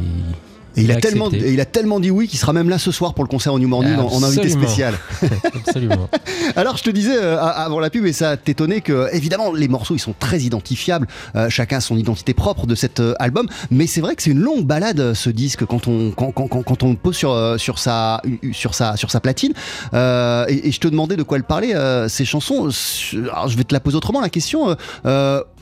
Et 0.78 0.82
il, 0.82 0.92
a 0.92 0.96
tellement, 0.96 1.30
et 1.32 1.52
il 1.52 1.60
a 1.60 1.64
tellement 1.64 2.00
dit 2.00 2.10
oui 2.10 2.28
qu'il 2.28 2.38
sera 2.38 2.52
même 2.52 2.68
là 2.68 2.78
ce 2.78 2.90
soir 2.92 3.14
pour 3.14 3.24
le 3.24 3.28
concert 3.28 3.52
au 3.52 3.58
New 3.58 3.68
Morning 3.68 3.96
en, 3.96 4.06
en 4.06 4.22
invité 4.22 4.48
spécial. 4.48 4.94
Absolument. 5.54 6.08
Alors 6.56 6.76
je 6.76 6.82
te 6.84 6.90
disais 6.90 7.16
euh, 7.16 7.38
avant 7.38 7.80
la 7.80 7.90
pub 7.90 8.06
et 8.06 8.12
ça 8.12 8.36
t'étonnait 8.36 8.80
que 8.80 9.08
évidemment 9.12 9.52
les 9.52 9.68
morceaux 9.68 9.94
ils 9.94 10.00
sont 10.00 10.14
très 10.18 10.40
identifiables, 10.40 11.06
euh, 11.36 11.48
chacun 11.48 11.78
a 11.78 11.80
son 11.80 11.96
identité 11.96 12.34
propre 12.34 12.66
de 12.66 12.74
cet 12.74 13.00
euh, 13.00 13.14
album, 13.18 13.46
mais 13.70 13.86
c'est 13.86 14.00
vrai 14.00 14.14
que 14.16 14.22
c'est 14.22 14.30
une 14.30 14.40
longue 14.40 14.64
balade 14.64 15.00
euh, 15.00 15.14
ce 15.14 15.30
disque 15.30 15.64
quand 15.64 15.88
on 15.88 16.10
quand, 16.12 16.32
quand, 16.32 16.48
quand, 16.48 16.82
on 16.82 16.90
le 16.90 16.96
pose 16.96 17.16
sur 17.16 17.32
euh, 17.32 17.58
sur 17.58 17.78
sa 17.78 18.22
sur 18.52 18.74
sa 18.74 18.96
sur 18.96 19.10
sa 19.10 19.20
platine 19.20 19.52
Euh, 19.94 20.44
et, 20.48 20.68
et 20.68 20.72
je 20.72 20.80
te 20.80 20.88
demandais 20.88 21.16
de 21.16 21.22
quoi 21.22 21.38
elle 21.38 21.44
parlait 21.44 21.74
euh, 21.74 22.08
ces 22.08 22.24
chansons. 22.24 22.68
Alors 23.32 23.48
je 23.48 23.56
vais 23.56 23.64
te 23.64 23.74
la 23.74 23.80
poser 23.80 23.96
autrement 23.96 24.20
la 24.20 24.28
question. 24.28 24.76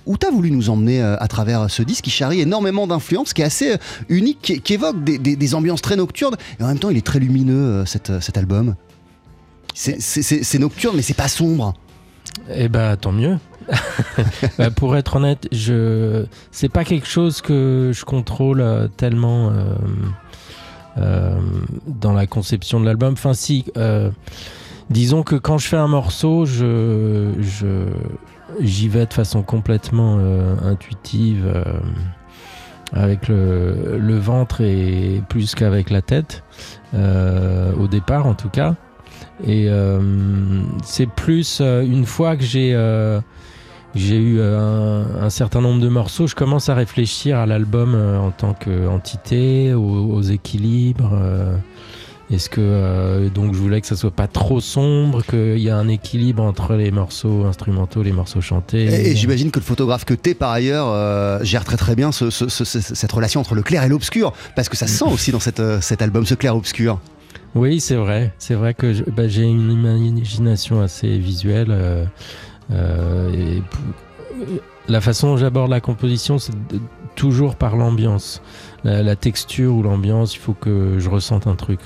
Euh, 0.07 0.13
euh, 0.13 0.13
où 0.13 0.17
t'as 0.17 0.31
voulu 0.31 0.51
nous 0.51 0.71
emmener 0.71 1.03
euh, 1.03 1.17
à 1.19 1.29
travers 1.29 1.71
ce 1.71 1.83
disque 1.83 2.05
qui 2.05 2.11
charrie 2.11 2.41
énormément 2.41 2.87
d'influences, 2.87 3.33
qui 3.33 3.43
est 3.43 3.47
assez 3.47 3.73
euh, 3.73 3.77
unique, 4.09 4.61
qui, 4.63 4.75
évoque 4.75 5.03
des, 5.05 5.55
ambiances 5.55 5.83
très 5.83 5.97
nocturnes, 5.97 6.37
et 6.59 6.63
en 6.63 6.69
même 6.69 6.79
temps 6.79 6.91
il 6.91 6.97
est 6.97 7.07
très 7.07 7.19
lumineux 7.19 7.55
euh, 7.55 7.85
cet, 7.85 8.11
euh, 8.11 8.21
album. 8.37 8.75
C'est- 9.75 10.59
nocturne, 10.59 10.97
mais 10.97 11.03
c'est 11.03 11.15
pas 11.15 11.29
sombre. 11.29 11.75
Eh 12.55 12.69
ben, 12.69 12.97
tant 12.97 13.13
mieux. 13.13 13.39
Bah, 14.59 14.71
pour 14.71 14.97
être 14.97 15.17
honnête, 15.17 15.49
je 15.53 16.25
c'est 16.51 16.69
pas 16.69 16.85
quelque 16.85 17.07
chose 17.07 17.41
que 17.43 17.91
je 17.93 18.05
contrôle 18.05 18.61
euh, 18.61 18.89
tellement 18.89 19.51
euh, 19.51 19.75
euh, 20.99 21.39
dans 21.87 22.13
la 22.13 22.27
conception 22.27 22.81
de 22.81 22.87
l'album. 22.87 23.13
Enfin, 23.15 23.35
si, 23.35 23.65
euh, 23.77 24.11
disons 24.91 25.23
que 25.23 25.37
quand 25.37 25.59
je 25.59 25.69
fais 25.69 25.77
un 25.77 25.89
morceau, 25.89 26.45
je 26.47 27.33
j'y 28.61 28.89
vais 28.89 29.07
de 29.07 29.13
façon 29.13 29.43
complètement 29.43 30.19
euh, 30.21 30.57
intuitive. 30.63 31.45
euh, 31.47 31.63
avec 32.93 33.27
le, 33.27 34.17
ventre 34.17 34.61
et 34.61 35.21
plus 35.29 35.57
qu'avec 35.57 35.91
la 35.91 36.03
tête, 36.03 36.45
euh, 36.95 37.73
au 37.75 37.89
départ 37.89 38.27
en 38.27 38.35
tout 38.35 38.49
cas. 38.49 38.77
Et 39.45 39.69
c'est 40.85 41.09
plus 41.09 41.61
une 41.61 42.07
fois 42.07 42.37
que 42.37 42.45
j'ai 42.45 42.71
eu 42.73 44.41
un, 44.41 45.31
certain 45.31 45.61
nombre 45.61 45.81
de 45.81 45.89
morceaux, 45.89 46.29
je 46.29 46.37
commence 46.37 46.69
à 46.69 46.75
réfléchir 46.77 47.39
à 47.39 47.47
l'album 47.47 47.97
en 47.97 48.31
tant 48.31 48.55
qu'entité, 48.55 49.75
aux 49.75 50.23
équilibres. 50.23 51.19
Est-ce 52.29 52.51
que 52.51 52.61
euh, 52.61 53.29
donc 53.29 53.55
je 53.55 53.59
voulais 53.59 53.81
que 53.81 53.87
ça 53.87 53.95
soit 53.95 54.11
pas 54.11 54.27
trop 54.27 54.61
sombre, 54.61 55.23
qu'il 55.25 55.59
y 55.61 55.71
a 55.71 55.77
un 55.77 55.87
équilibre 55.87 56.43
entre 56.43 56.75
les 56.75 56.91
morceaux 56.91 57.45
instrumentaux, 57.45 58.03
les 58.03 58.11
morceaux 58.11 58.41
chantés. 58.41 58.85
Et, 58.87 59.11
et 59.13 59.17
j'imagine 59.17 59.53
que 59.53 59.61
le 59.61 59.65
photographe 59.65 60.05
que 60.05 60.15
t'es 60.15 60.35
par 60.35 60.51
ailleurs 60.51 60.89
euh, 60.89 61.39
gère 61.45 61.65
très 61.65 61.77
très 61.77 61.95
bien 61.95 62.11
ce- 62.11 62.31
ce- 62.31 62.49
ce- 62.49 62.65
ce- 62.65 62.81
cette 62.95 63.13
relation 63.13 63.41
entre 63.41 63.55
le 63.55 63.63
clair 63.63 63.85
et 63.85 63.89
l'obscur, 63.89 64.33
parce 64.57 64.69
que 64.69 64.77
ça 64.77 64.89
se 64.89 64.95
sent 64.99 65.05
aussi 65.13 65.31
dans 65.31 65.39
cette, 65.39 65.61
euh, 65.61 65.81
cet 65.81 66.03
album, 66.03 66.27
ce 66.27 66.35
clair-obscur. 66.35 66.99
Oui, 67.55 67.79
c'est 67.81 67.95
vrai. 67.95 68.35
C'est 68.39 68.55
vrai 68.55 68.75
que 68.75 69.09
bah, 69.11 69.29
j'ai 69.29 69.45
une 69.45 69.71
imagination 69.71 70.81
assez 70.83 71.19
visuelle. 71.19 71.69
euh, 72.73 73.33
et 73.33 73.63
la 74.89 75.01
façon 75.01 75.29
dont 75.29 75.37
j'aborde 75.37 75.71
la 75.71 75.81
composition, 75.81 76.39
c'est 76.39 76.53
toujours 77.15 77.55
par 77.57 77.77
l'ambiance. 77.77 78.43
La, 78.87 79.03
la 79.03 79.17
texture 79.17 79.75
ou 79.75 79.83
l'ambiance, 79.83 80.37
il 80.37 80.39
faut 80.39 80.53
que 80.55 80.99
je 80.99 81.09
ressente 81.11 81.49
un 81.49 81.57
truc. 81.57 81.81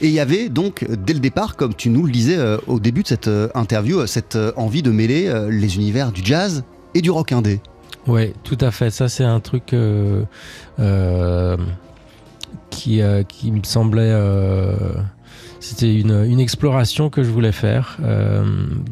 Et 0.00 0.06
il 0.06 0.12
y 0.12 0.20
avait 0.20 0.48
donc, 0.48 0.86
dès 0.88 1.12
le 1.12 1.20
départ, 1.20 1.54
comme 1.54 1.74
tu 1.74 1.90
nous 1.90 2.04
le 2.06 2.10
disais 2.10 2.38
euh, 2.38 2.56
au 2.66 2.80
début 2.80 3.02
de 3.02 3.08
cette 3.08 3.28
euh, 3.28 3.48
interview, 3.54 3.98
euh, 4.00 4.06
cette 4.06 4.38
envie 4.56 4.82
de 4.82 4.90
mêler 4.90 5.30
les 5.50 5.76
univers 5.76 6.12
du 6.12 6.22
jazz 6.24 6.64
et 6.94 7.02
du 7.02 7.10
rock 7.10 7.32
indé. 7.32 7.60
Ouais, 8.06 8.32
tout 8.42 8.56
à 8.60 8.70
fait. 8.70 8.88
Ça, 8.90 9.08
c'est 9.10 9.24
un 9.24 9.40
truc 9.40 9.74
qui, 12.70 13.00
qui 13.28 13.52
me 13.52 13.62
semblait. 13.62 14.14
c'était 15.60 15.94
une, 15.94 16.24
une 16.24 16.40
exploration 16.40 17.10
que 17.10 17.22
je 17.22 17.30
voulais 17.30 17.52
faire. 17.52 17.98
euh, 18.04 18.44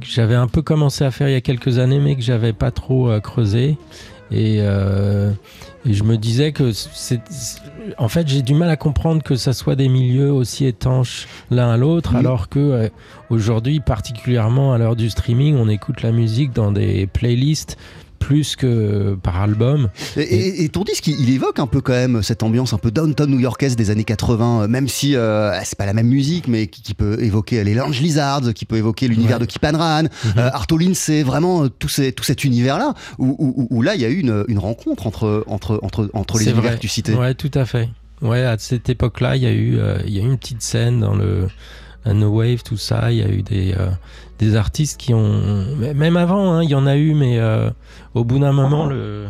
j'avais 0.02 0.34
un 0.34 0.48
peu 0.48 0.62
commencé 0.62 1.04
à 1.04 1.10
faire 1.10 1.28
il 1.28 1.32
y 1.32 1.36
a 1.36 1.40
quelques 1.40 1.78
années, 1.78 2.00
mais 2.00 2.16
que 2.16 2.22
j'avais 2.22 2.52
pas 2.52 2.70
trop 2.70 3.08
euh, 3.10 3.20
creusé. 3.20 3.78
Et, 4.30 4.56
euh, 4.60 5.30
et 5.86 5.92
je 5.92 6.04
me 6.04 6.16
disais 6.16 6.52
que 6.52 6.72
c'est. 6.72 7.20
En 7.98 8.08
fait, 8.08 8.26
j'ai 8.26 8.42
du 8.42 8.54
mal 8.54 8.70
à 8.70 8.76
comprendre 8.76 9.22
que 9.22 9.36
ça 9.36 9.52
soit 9.52 9.76
des 9.76 9.88
milieux 9.88 10.32
aussi 10.32 10.64
étanches 10.64 11.28
l'un 11.50 11.70
à 11.70 11.76
l'autre, 11.76 12.16
alors 12.16 12.48
que 12.48 12.58
euh, 12.58 12.88
aujourd'hui, 13.28 13.80
particulièrement 13.80 14.72
à 14.72 14.78
l'heure 14.78 14.96
du 14.96 15.10
streaming, 15.10 15.56
on 15.56 15.68
écoute 15.68 16.02
la 16.02 16.12
musique 16.12 16.52
dans 16.52 16.72
des 16.72 17.06
playlists 17.06 17.76
plus 18.24 18.56
que 18.56 19.16
par 19.22 19.36
album. 19.42 19.90
Et, 20.16 20.22
et- 20.22 20.64
et 20.64 20.68
ton 20.70 20.82
disque, 20.82 21.06
il, 21.08 21.20
il 21.20 21.30
évoque 21.34 21.58
un 21.58 21.66
peu 21.66 21.82
quand 21.82 21.92
même 21.92 22.22
cette 22.22 22.42
ambiance 22.42 22.72
un 22.72 22.78
peu 22.78 22.90
downtown 22.90 23.28
new-yorkaise 23.30 23.76
des 23.76 23.90
années 23.90 24.04
80, 24.04 24.62
euh, 24.62 24.68
même 24.68 24.88
si 24.88 25.14
euh, 25.14 25.52
c'est 25.64 25.76
pas 25.76 25.84
la 25.84 25.92
même 25.92 26.06
musique, 26.08 26.48
mais 26.48 26.66
qui, 26.68 26.80
qui 26.80 26.94
peut 26.94 27.22
évoquer 27.22 27.62
les 27.64 27.74
Lounge 27.74 28.00
Lizards, 28.00 28.54
qui 28.54 28.64
peut 28.64 28.76
évoquer 28.76 29.08
l'univers 29.08 29.36
Ouais. 29.36 29.46
de 29.46 29.50
Kip 29.50 29.62
Ran, 29.64 30.04
euh, 30.04 30.50
Artoline, 30.52 30.94
c'est 30.94 31.22
vraiment 31.22 31.64
euh, 31.64 31.68
tout, 31.68 31.88
ces- 31.88 32.12
tout 32.12 32.24
cet 32.24 32.44
univers-là, 32.44 32.94
où, 33.18 33.36
où- 33.38 33.54
où- 33.62 33.68
où 33.78 33.82
là, 33.82 33.94
il 33.94 34.00
y 34.00 34.04
a 34.06 34.08
eu 34.08 34.20
une, 34.20 34.44
une 34.48 34.58
rencontre 34.58 35.06
entre, 35.06 35.44
entre, 35.46 35.78
entre, 35.82 36.08
entre 36.14 36.38
les 36.38 36.44
univers 36.44 36.62
vrai. 36.62 36.74
que 36.76 36.80
tu 36.80 36.88
citais. 36.88 37.14
Ouais, 37.14 37.34
tout 37.34 37.50
à 37.54 37.66
fait. 37.66 37.90
Ouais, 38.22 38.42
à 38.42 38.56
cette 38.58 38.88
époque-là, 38.88 39.36
il 39.36 39.42
y 39.42 39.46
a 39.46 39.52
eu, 39.52 39.76
euh, 39.78 39.98
y 40.06 40.18
a 40.18 40.22
eu 40.22 40.26
une 40.26 40.38
petite 40.38 40.62
scène 40.62 41.00
dans 41.00 41.14
le 41.14 41.48
la 42.06 42.12
No 42.14 42.28
Wave, 42.28 42.62
tout 42.62 42.76
ça. 42.76 43.10
Il 43.12 43.18
y 43.18 43.22
a 43.22 43.28
eu 43.28 43.42
des 43.42 43.72
euh, 43.78 43.88
des 44.38 44.56
artistes 44.56 44.98
qui 45.00 45.14
ont, 45.14 45.64
même 45.94 46.16
avant, 46.16 46.52
hein, 46.52 46.62
il 46.62 46.70
y 46.70 46.74
en 46.74 46.86
a 46.86 46.96
eu, 46.96 47.14
mais 47.14 47.38
euh, 47.38 47.70
au 48.14 48.24
bout 48.24 48.38
d'un 48.38 48.52
moment, 48.52 48.86
le 48.86 49.26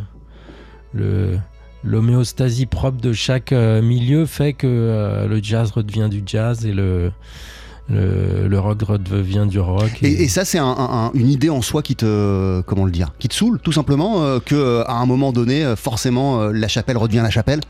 le 0.93 1.39
l'homéostasie 1.83 2.65
propre 2.67 3.01
de 3.01 3.13
chaque 3.13 3.53
euh, 3.53 3.83
milieu 3.83 4.25
fait 4.25 4.55
que 4.55 4.67
euh, 4.67 5.27
le 5.27 5.43
jazz 5.43 5.71
redevient 5.73 6.09
du 6.09 6.23
jazz 6.25 6.65
et 6.65 6.73
le 6.73 7.11
le, 7.89 8.49
le 8.49 8.59
rock 8.59 8.81
redevient 8.81 9.45
du 9.47 9.61
rock. 9.61 9.99
Et, 10.03 10.23
et 10.25 10.29
ça, 10.29 10.47
c'est 10.47 10.59
un- 10.59 10.65
un- 10.65 11.07
un- 11.09 11.11
une 11.13 11.29
idée 11.29 11.51
en 11.51 11.61
soi 11.61 11.83
qui 11.83 11.95
te, 11.97 12.63
comment 12.63 12.87
le 12.87 12.91
dire, 12.91 13.11
qui 13.19 13.29
te 13.29 13.35
saoule, 13.35 13.59
tout 13.61 13.73
simplement, 13.73 14.23
euh, 14.23 14.39
que 14.39 14.83
à 14.87 14.95
un 14.95 15.05
moment 15.05 15.33
donné, 15.33 15.75
forcément, 15.77 16.47
la 16.47 16.69
chapelle 16.69 16.97
redevient 16.97 17.21
la 17.23 17.29
chapelle? 17.29 17.61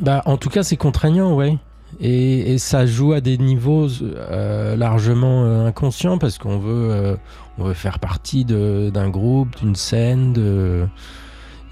Bah, 0.00 0.22
en 0.24 0.38
tout 0.38 0.48
cas, 0.48 0.62
c'est 0.62 0.78
contraignant, 0.78 1.34
ouais. 1.34 1.58
Et, 2.00 2.58
ça 2.58 2.86
joue 2.86 3.12
à 3.12 3.20
des 3.20 3.38
niveaux 3.38 3.88
euh, 4.02 4.76
largement 4.76 5.44
euh, 5.44 5.66
inconscients 5.66 6.18
parce 6.18 6.38
qu'on 6.38 6.58
veut, 6.58 6.90
euh, 6.90 7.16
on 7.58 7.64
veut 7.64 7.74
faire 7.74 7.98
partie 7.98 8.44
d'un 8.44 9.08
groupe, 9.08 9.56
d'une 9.56 9.76
scène, 9.76 10.88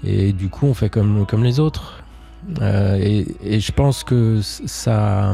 et 0.03 0.33
du 0.33 0.49
coup 0.49 0.67
on 0.67 0.73
fait 0.73 0.89
comme, 0.89 1.25
comme 1.25 1.43
les 1.43 1.59
autres. 1.59 2.03
Euh, 2.61 2.97
et, 2.99 3.27
et 3.41 3.59
je 3.59 3.71
pense 3.71 4.03
que 4.03 4.41
ça, 4.41 5.33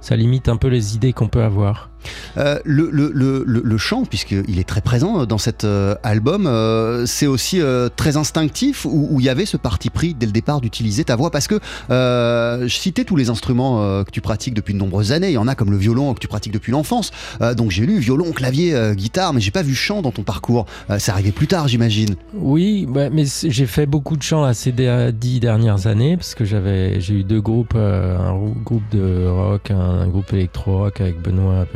ça 0.00 0.16
limite 0.16 0.48
un 0.48 0.56
peu 0.56 0.68
les 0.68 0.96
idées 0.96 1.12
qu'on 1.12 1.28
peut 1.28 1.42
avoir. 1.42 1.89
Euh, 2.36 2.58
le, 2.64 2.88
le, 2.90 3.10
le, 3.14 3.44
le- 3.46 3.78
chant, 3.78 4.04
puisqu'il 4.04 4.58
est 4.58 4.68
très 4.68 4.80
présent 4.82 5.24
dans 5.24 5.38
cet 5.38 5.64
euh, 5.64 5.94
album, 6.02 6.46
euh, 6.46 7.06
c'est 7.06 7.26
aussi 7.26 7.60
très 7.96 8.16
instinctif 8.16 8.84
où 8.84 9.16
il 9.20 9.24
y 9.24 9.28
avait 9.28 9.46
ce 9.46 9.56
parti 9.56 9.90
pris 9.90 10.14
dès 10.14 10.26
le 10.26 10.32
départ 10.32 10.60
d'utiliser 10.60 11.04
ta 11.04 11.16
voix? 11.16 11.30
Parce 11.30 11.46
que 11.48 11.58
je 11.88 12.68
citais 12.68 13.04
tous 13.04 13.16
les 13.16 13.30
instruments 13.30 14.04
que 14.04 14.10
tu 14.10 14.20
pratiques 14.20 14.54
depuis 14.54 14.74
de 14.74 14.78
nombreuses 14.78 15.12
années. 15.12 15.28
Il 15.28 15.34
y 15.34 15.38
en 15.38 15.48
a 15.48 15.54
comme 15.54 15.70
le 15.70 15.76
violon 15.76 16.12
que 16.14 16.20
tu 16.20 16.28
pratiques 16.28 16.52
depuis 16.52 16.72
l'enfance. 16.72 17.10
Donc 17.56 17.70
j'ai 17.70 17.86
lu 17.86 17.98
violon, 17.98 18.32
clavier, 18.32 18.92
guitare, 18.94 19.32
mais 19.32 19.40
j'ai 19.40 19.50
pas 19.50 19.62
vu 19.62 19.74
chant 19.74 20.02
dans 20.02 20.12
ton 20.12 20.22
parcours. 20.22 20.66
C'est 20.98 21.12
arrivé 21.12 21.32
plus 21.32 21.46
tard, 21.46 21.68
j'imagine. 21.68 22.16
Oui, 22.34 22.86
bah, 22.88 23.08
mais 23.10 23.24
j'ai 23.44 23.66
fait 23.66 23.86
beaucoup 23.86 24.16
de 24.16 24.22
chants 24.22 24.44
à 24.44 24.54
ces 24.54 24.72
dix 25.12 25.40
dernières 25.40 25.86
années 25.86 26.16
parce 26.16 26.34
que 26.34 26.44
j'avais, 26.44 27.00
j'ai 27.00 27.14
eu 27.14 27.24
deux 27.24 27.40
groupes, 27.40 27.74
un 27.74 28.30
rou- 28.30 28.56
groupe 28.64 28.82
de 28.92 29.26
rock, 29.26 29.70
un, 29.70 30.06
groupe 30.08 30.32
électro-rock 30.32 31.00
avec 31.00 31.20
Benoît 31.22 31.66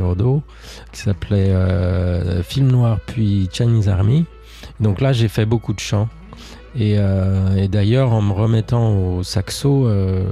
Qui 0.93 1.01
s'appelait 1.01 1.51
euh, 1.51 2.43
Film 2.43 2.69
Noir 2.69 2.99
puis 3.07 3.49
Chinese 3.53 3.89
Army. 3.89 4.25
Donc 4.81 5.01
là, 5.01 5.13
j'ai 5.13 5.29
fait 5.29 5.47
beaucoup 5.47 5.73
de 5.73 5.81
chants. 5.81 6.09
Et, 6.77 6.97
euh, 6.99 7.69
d'ailleurs, 7.69 8.13
en 8.13 8.23
me 8.23 8.33
remettant 8.33 8.97
au 8.97 9.23
saxo, 9.23 9.87
euh, 9.87 10.25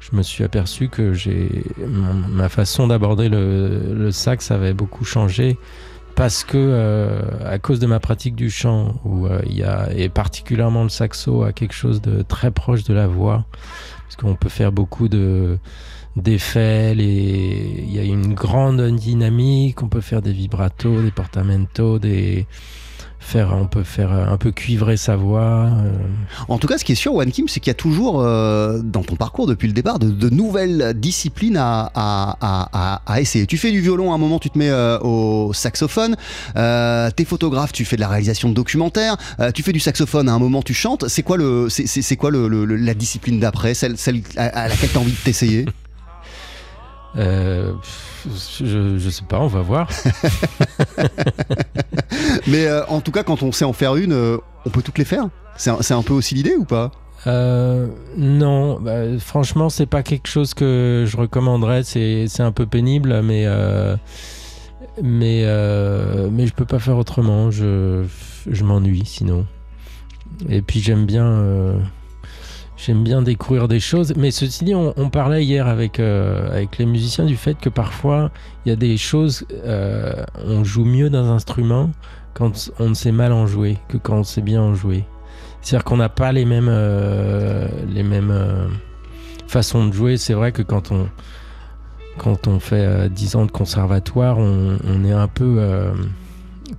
je 0.00 0.16
me 0.16 0.22
suis 0.22 0.44
aperçu 0.44 0.88
que 0.88 1.12
j'ai 1.12 1.64
ma 1.86 2.48
façon 2.48 2.86
d'aborder 2.86 3.28
le, 3.28 4.10
sax 4.12 4.50
avait 4.50 4.74
beaucoup 4.74 5.04
changé 5.04 5.58
parce 6.14 6.42
que 6.42 7.20
à 7.44 7.58
cause 7.58 7.78
de 7.78 7.86
ma 7.86 8.00
pratique 8.00 8.34
du 8.34 8.50
chant 8.50 9.00
où 9.04 9.28
il 9.46 9.56
y 9.56 9.62
a 9.62 9.88
et 9.94 10.08
particulièrement 10.08 10.82
le 10.82 10.88
saxo 10.88 11.42
a 11.42 11.52
quelque 11.52 11.74
chose 11.74 12.00
de 12.00 12.22
très 12.22 12.50
proche 12.50 12.84
de 12.84 12.94
la 12.94 13.06
voix 13.06 13.44
parce 14.04 14.16
qu'on 14.16 14.34
peut 14.34 14.48
faire 14.48 14.72
beaucoup 14.72 15.08
de 15.08 15.58
d'effets 16.22 16.94
les- 16.94 17.84
il 17.86 17.94
y 17.94 17.98
a 17.98 18.04
une 18.04 18.34
grande 18.34 18.82
dynamique. 18.96 19.82
On 19.82 19.88
peut 19.88 20.00
faire 20.00 20.22
des 20.22 20.32
vibratos 20.32 21.02
des 21.02 21.10
portamentos 21.10 21.98
des 21.98 22.46
faire 23.20 23.54
on 23.54 23.66
peut 23.66 23.82
faire 23.82 24.12
un 24.12 24.36
peu 24.36 24.52
cuivrer 24.52 24.96
sa 24.96 25.16
voix 25.16 25.70
euh, 25.70 25.92
En 26.48 26.58
tout 26.58 26.66
cas, 26.66 26.78
ce 26.78 26.84
qui 26.84 26.92
est 26.92 26.96
sûr, 26.96 27.14
One 27.14 27.30
Kim, 27.30 27.48
c'est 27.48 27.60
qu'il 27.60 27.70
y 27.70 27.72
a 27.72 27.74
toujours 27.74 28.22
euh, 28.22 28.80
dans 28.82 29.02
ton 29.02 29.16
parcours 29.16 29.46
depuis 29.46 29.68
le 29.68 29.74
départ 29.74 29.98
de, 29.98 30.28
nouvelles 30.30 30.94
disciplines 30.94 31.58
à, 31.58 33.00
essayer. 33.18 33.46
Tu 33.46 33.58
fais 33.58 33.70
du 33.70 33.80
violon, 33.80 34.12
à 34.12 34.14
un 34.14 34.18
moment 34.18 34.38
tu 34.38 34.50
te 34.50 34.58
mets 34.58 34.70
euh, 34.70 34.98
au 35.00 35.52
saxophone, 35.52 36.16
euh, 36.56 37.10
t'es 37.10 37.24
photographe, 37.24 37.72
tu 37.72 37.84
fais 37.84 37.96
de 37.96 38.00
la 38.00 38.08
réalisation 38.08 38.48
de 38.48 38.54
documentaires, 38.54 39.16
euh, 39.40 39.50
tu 39.50 39.62
fais 39.62 39.72
du 39.72 39.80
saxophone, 39.80 40.28
à 40.28 40.32
un 40.32 40.38
moment 40.38 40.62
tu 40.62 40.74
chantes. 40.74 41.08
C'est 41.08 41.22
quoi, 41.22 41.36
le, 41.36 41.68
c'est, 41.68 42.16
quoi 42.16 42.30
le, 42.30 42.64
la 42.64 42.94
discipline 42.94 43.40
d'après, 43.40 43.74
celle, 43.74 43.96
celle 43.98 44.22
à 44.36 44.68
laquelle 44.68 44.90
tu 44.90 44.96
as 44.96 45.00
envie 45.00 45.12
de 45.12 45.16
t'essayer? 45.16 45.66
Euh, 47.18 47.72
je, 48.60 48.98
je 48.98 49.10
sais 49.10 49.24
pas 49.28 49.40
on 49.40 49.46
va 49.46 49.60
voir 49.62 49.88
Mais 52.46 52.66
euh, 52.66 52.84
en 52.86 53.00
tout 53.00 53.12
cas, 53.12 53.22
quand 53.22 53.42
on 53.42 53.52
sait 53.52 53.64
en 53.64 53.72
faire 53.72 53.96
une, 53.96 54.12
euh, 54.12 54.38
on 54.64 54.70
peut 54.70 54.82
toutes 54.82 54.98
les 54.98 55.04
faire 55.04 55.28
c'est 55.56 55.70
un, 55.70 55.82
c'est 55.82 55.94
un 55.94 56.02
peu 56.02 56.14
aussi 56.14 56.34
l'idée 56.34 56.54
ou 56.54 56.64
pas? 56.64 56.92
Euh, 57.26 57.88
non, 58.16 58.80
bah, 58.80 59.18
franchement, 59.18 59.68
c'est 59.68 59.86
pas 59.86 60.02
quelque 60.02 60.28
chose 60.28 60.54
que 60.54 61.04
je 61.06 61.16
recommanderais. 61.16 61.82
C'est 61.82 62.26
c'est 62.28 62.42
un 62.42 62.52
peu 62.52 62.64
pénible, 62.64 63.22
mais 63.22 63.44
euh, 63.46 63.96
mais 65.02 65.42
euh, 65.44 66.28
mais 66.32 66.46
je 66.46 66.54
peux 66.54 66.64
pas 66.64 66.78
faire 66.78 66.96
autrement. 66.96 67.50
Je 67.50 68.04
je 68.48 68.64
m'ennuie 68.64 69.04
sinon. 69.04 69.46
Et 70.48 70.62
puis 70.62 70.80
j'aime 70.80 71.06
bien 71.06 71.80
j'aime 72.78 73.04
bien 73.04 73.20
découvrir 73.20 73.68
des 73.68 73.80
choses. 73.80 74.14
Mais 74.16 74.30
ceci 74.30 74.64
dit, 74.64 74.74
on, 74.74 75.10
parlait 75.10 75.44
hier 75.44 75.66
avec 75.66 76.00
euh, 76.00 76.50
avec 76.50 76.78
les 76.78 76.86
musiciens 76.86 77.26
du 77.26 77.36
fait 77.36 77.58
que 77.58 77.68
parfois 77.68 78.30
il 78.64 78.70
y 78.70 78.72
a 78.72 78.76
des 78.76 78.96
choses 78.96 79.44
euh, 79.52 80.24
on 80.44 80.64
joue 80.64 80.84
mieux 80.84 81.10
d'un 81.10 81.28
instrument 81.28 81.90
quand 82.34 82.70
on 82.78 82.94
sait 82.94 83.12
mal 83.12 83.32
en 83.32 83.46
jouer 83.46 83.78
que 83.88 83.98
quand 83.98 84.18
on 84.18 84.24
sait 84.24 84.42
bien 84.42 84.62
en 84.62 84.74
jouer. 84.74 85.04
C'est-à-dire 85.60 85.84
qu'on 85.84 85.96
n'a 85.96 86.08
pas 86.08 86.30
les 86.30 86.44
mêmes, 86.44 86.68
euh, 86.70 87.66
les 87.88 88.04
mêmes 88.04 88.70
façons 89.48 89.86
de 89.86 89.92
jouer. 89.92 90.16
C'est 90.16 90.34
vrai 90.34 90.52
que 90.52 90.62
quand 90.62 90.92
on, 90.92 91.08
quand 92.18 92.46
on 92.46 92.60
fait 92.60 92.84
euh, 92.84 93.08
10 93.08 93.36
ans 93.36 93.46
de 93.46 93.50
conservatoire, 93.50 94.38
on, 94.38 95.04
est 95.04 95.12
un 95.12 95.26
peu 95.26 95.58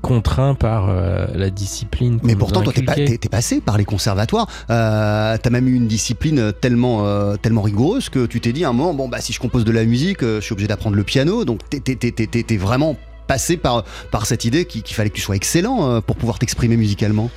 contraint 0.02 0.56
par 0.56 0.88
euh, 0.90 1.28
la 1.34 1.50
discipline. 1.50 2.20
Mais 2.24 2.36
pourtant, 2.36 2.62
toi, 2.62 2.74
t'es, 2.74 2.82
pas- 2.84 2.94
inculquée. 2.94 3.12
t'es- 3.14 3.18
t'es 3.18 3.30
passé 3.30 3.62
par 3.62 3.78
les 3.78 3.86
conservatoires. 3.86 4.48
Euh, 4.70 5.38
t'as 5.42 5.50
même 5.50 5.68
eu 5.68 5.76
une 5.76 5.88
discipline 5.88 6.54
tellement, 6.62 7.06
euh, 7.06 7.36
tellement 7.36 7.62
rigoureuse 7.62 8.10
que 8.10 8.26
tu 8.26 8.42
t'es 8.42 8.54
dit 8.54 8.66
à 8.66 8.70
un 8.70 8.74
moment, 8.74 8.94
bon, 8.94 9.08
bah, 9.10 9.22
si 9.22 9.34
je 9.34 9.40
compose 9.40 9.66
de 9.66 9.72
la 9.72 9.86
musique, 9.86 10.24
euh, 10.24 10.40
je 10.40 10.46
suis 10.46 10.54
obligé 10.54 10.68
d'apprendre 10.68 10.96
le 10.96 11.04
piano. 11.04 11.46
Donc, 11.46 11.62
t'es, 11.70 11.80
t'es- 11.80 12.58
vraiment 12.58 12.96
passé 13.28 13.58
par, 13.58 13.84
par 14.12 14.26
cette 14.26 14.46
idée 14.46 14.66
qu'il, 14.66 14.82
qu'il 14.84 14.96
fallait 14.96 15.10
que 15.10 15.16
tu 15.16 15.22
sois 15.22 15.36
excellent 15.36 16.02
pour 16.02 16.16
pouvoir 16.16 16.40
t'exprimer 16.40 16.78
musicalement. 16.78 17.30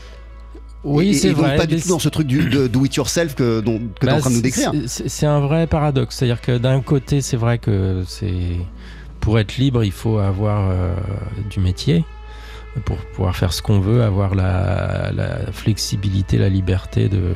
Oui, 0.85 1.11
Et- 1.11 1.15
c'est 1.15 1.29
et 1.29 1.31
donc 1.33 1.41
vrai. 1.45 1.57
pas 1.57 1.67
du 1.67 1.81
tout 1.81 1.88
dans 1.88 1.99
ce 2.01 2.09
truc 2.09 2.27
du, 2.27 2.49
de 2.49 2.67
do 2.67 2.85
it 2.85 2.95
yourself 2.97 3.35
que, 3.37 3.61
dont, 3.61 3.79
que 3.79 4.01
t'es 4.01 4.07
Bah, 4.07 4.15
en 4.17 4.19
train 4.19 4.31
de 4.31 4.35
nous 4.37 4.41
décrire. 4.43 4.73
c'est- 4.87 5.09
C'est 5.09 5.27
un 5.27 5.38
vrai 5.41 5.67
paradoxe. 5.69 6.17
C'est-à-dire 6.17 6.41
que 6.41 6.59
d'un 6.59 6.81
côté, 6.81 7.21
c'est 7.21 7.37
vrai 7.37 7.59
que 7.59 8.03
c'est 8.09 8.57
pour 9.21 9.38
être 9.38 9.59
libre, 9.59 9.85
il 9.85 9.93
faut 9.93 10.19
avoir 10.19 10.73
du 11.51 11.61
métier 11.61 12.05
pour 12.85 12.97
pouvoir 12.97 13.37
faire 13.37 13.53
ce 13.53 13.63
qu'on 13.63 13.81
veut, 13.81 14.03
avoir 14.03 14.35
la, 14.35 15.11
flexibilité, 15.53 16.39
la 16.39 16.49
liberté 16.49 17.09
de 17.09 17.35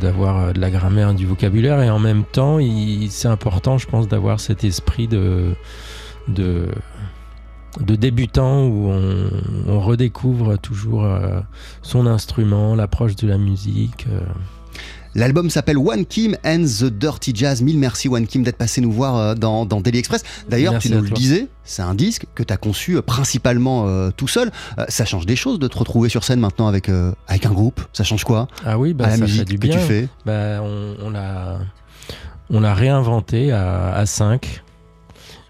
d'avoir 0.00 0.38
euh, 0.38 0.52
de 0.52 0.60
la 0.60 0.70
grammaire 0.70 1.10
et 1.10 1.14
du 1.14 1.26
vocabulaire 1.26 1.82
et 1.82 1.90
en 1.90 1.98
même 1.98 2.22
temps 2.22 2.58
c'est 3.10 3.26
important 3.26 3.78
je 3.78 3.88
pense 3.88 4.06
d'avoir 4.06 4.38
cet 4.38 4.62
esprit 4.62 5.08
de 5.08 5.56
de 7.80 7.96
débutant 7.96 8.66
où 8.66 8.90
on, 8.90 9.30
on 9.66 9.80
redécouvre 9.80 10.58
toujours 10.58 11.04
euh, 11.04 11.40
son 11.82 12.06
instrument, 12.06 12.74
l'approche 12.74 13.16
de 13.16 13.26
la 13.26 13.38
musique. 13.38 14.06
euh. 14.10 14.20
L'album 15.14 15.50
s'appelle 15.50 15.76
One 15.78 16.06
Kim 16.06 16.36
and 16.44 16.64
the 16.64 16.84
Dirty 16.84 17.32
Jazz. 17.34 17.60
Mille 17.62 17.78
merci 17.78 18.08
One 18.08 18.26
Kim 18.26 18.42
d'être 18.42 18.56
passé 18.56 18.80
nous 18.80 18.92
voir 18.92 19.16
euh, 19.16 19.34
dans, 19.34 19.66
dans 19.66 19.80
Daily 19.80 19.98
Express. 19.98 20.22
D'ailleurs, 20.48 20.78
tu 20.78 20.90
nous 20.90 21.02
le 21.02 21.10
disais, 21.10 21.48
c'est 21.64 21.82
un 21.82 21.94
disque 21.94 22.26
que 22.34 22.42
tu 22.42 22.52
as 22.52 22.56
conçu 22.56 22.96
euh, 22.96 23.02
principalement 23.02 23.86
euh, 23.86 24.10
tout 24.16 24.28
seul. 24.28 24.50
Euh, 24.78 24.84
ça 24.88 25.04
change 25.04 25.26
des 25.26 25.36
choses 25.36 25.58
de 25.58 25.68
te 25.68 25.78
retrouver 25.78 26.08
sur 26.08 26.24
scène 26.24 26.40
maintenant 26.40 26.66
avec, 26.66 26.88
euh, 26.88 27.12
avec 27.28 27.44
un 27.46 27.52
groupe. 27.52 27.80
Ça 27.92 28.04
change 28.04 28.24
quoi 28.24 28.48
Ah 28.64 28.78
oui, 28.78 28.94
bah, 28.94 29.04
à 29.04 29.08
la 29.08 29.12
ça 29.16 29.26
fait 29.26 29.30
musique 29.32 29.60
que 29.60 29.66
tu 29.66 29.78
fais 29.78 30.08
Bah, 30.24 30.62
on, 30.62 30.94
on 31.02 31.10
l'a 31.10 31.58
on 32.50 32.60
l'a 32.60 32.74
réinventé 32.74 33.50
à, 33.52 33.94
à 33.94 34.04
5 34.06 34.62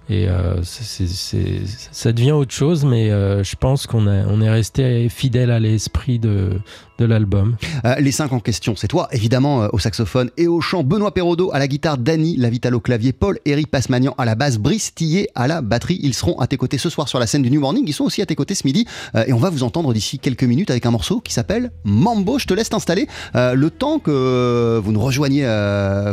et 0.08 0.28
euh, 0.28 0.62
ça 0.64 2.12
devient 2.12 2.32
autre 2.32 2.52
chose 2.52 2.84
mais 2.84 3.10
euh, 3.10 3.44
je 3.44 3.56
pense 3.56 3.86
qu'on 3.86 4.06
est 4.06 4.50
resté 4.50 5.08
fidèle 5.08 5.50
à 5.50 5.60
l'esprit 5.60 6.18
de, 6.18 6.60
l'album 6.98 7.56
Euh, 7.84 7.96
Les 7.98 8.12
cinq 8.12 8.32
en 8.32 8.38
question, 8.38 8.76
c'est 8.76 8.86
toi, 8.86 9.08
évidemment, 9.10 9.66
au 9.72 9.80
saxophone 9.80 10.30
et 10.36 10.46
au 10.46 10.60
chant. 10.60 10.84
Benoît 10.84 11.12
Perraudot 11.12 11.50
à 11.52 11.58
la 11.58 11.66
guitare, 11.66 11.98
Dany 11.98 12.36
Lavital 12.36 12.76
au 12.76 12.80
clavier, 12.80 13.12
Paul 13.12 13.40
Éric 13.44 13.68
Passmagnan 13.72 14.14
à 14.18 14.24
la 14.24 14.36
basse, 14.36 14.58
Brice 14.58 14.94
Tillet 14.94 15.26
à 15.34 15.48
la 15.48 15.62
batterie. 15.62 15.98
Ils 16.00 16.14
seront 16.14 16.38
à 16.38 16.46
tes 16.46 16.56
côtés 16.56 16.78
ce 16.78 16.88
soir 16.88 17.08
sur 17.08 17.18
la 17.18 17.26
scène 17.26 17.42
du 17.42 17.50
New 17.50 17.60
Morning. 17.60 17.82
Ils 17.88 17.92
sont 17.92 18.04
aussi 18.04 18.22
à 18.22 18.26
tes 18.26 18.36
côtés 18.36 18.54
ce 18.54 18.64
midi. 18.64 18.86
Et 19.26 19.32
on 19.32 19.38
va 19.38 19.50
vous 19.50 19.64
entendre 19.64 19.92
d'ici 19.92 20.20
quelques 20.20 20.44
minutes 20.44 20.70
avec 20.70 20.86
un 20.86 20.92
morceau 20.92 21.20
qui 21.20 21.32
s'appelle 21.32 21.72
Mambo. 21.82 22.38
Je 22.38 22.46
te 22.46 22.54
laisse 22.54 22.68
t'installer. 22.68 23.08
Le 23.34 23.68
temps 23.68 23.98
que 23.98 24.80
vous 24.82 24.92
nous 24.92 25.00
rejoigniez 25.00 25.44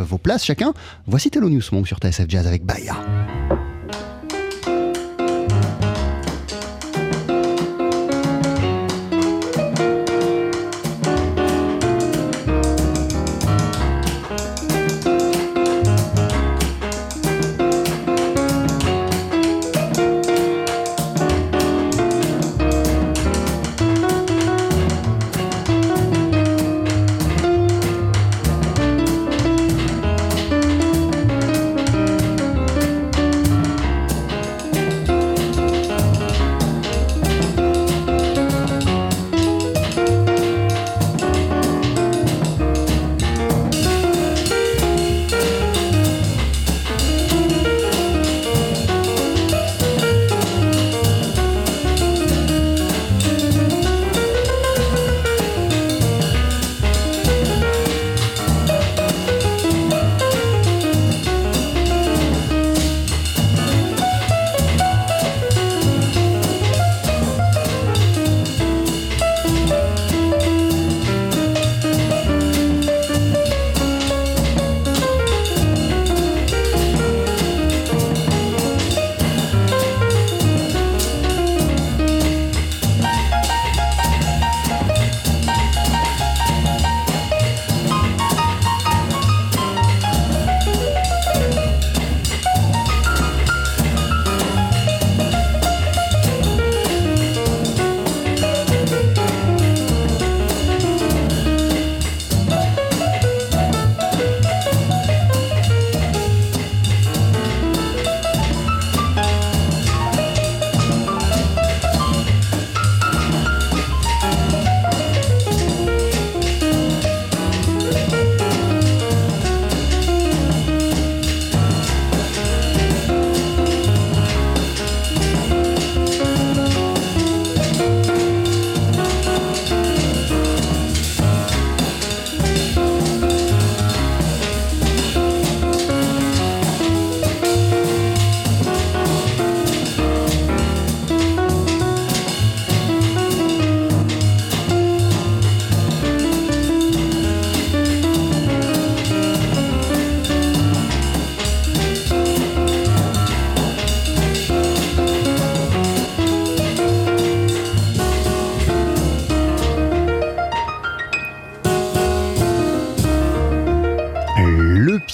vos 0.04 0.18
places 0.18 0.44
chacun, 0.44 0.72
voici 1.06 1.30
Thelonious 1.30 1.70
Monk 1.70 1.86
sur 1.86 1.98
TSF 1.98 2.26
Jazz 2.28 2.48
avec 2.48 2.64
Baya. 2.64 2.96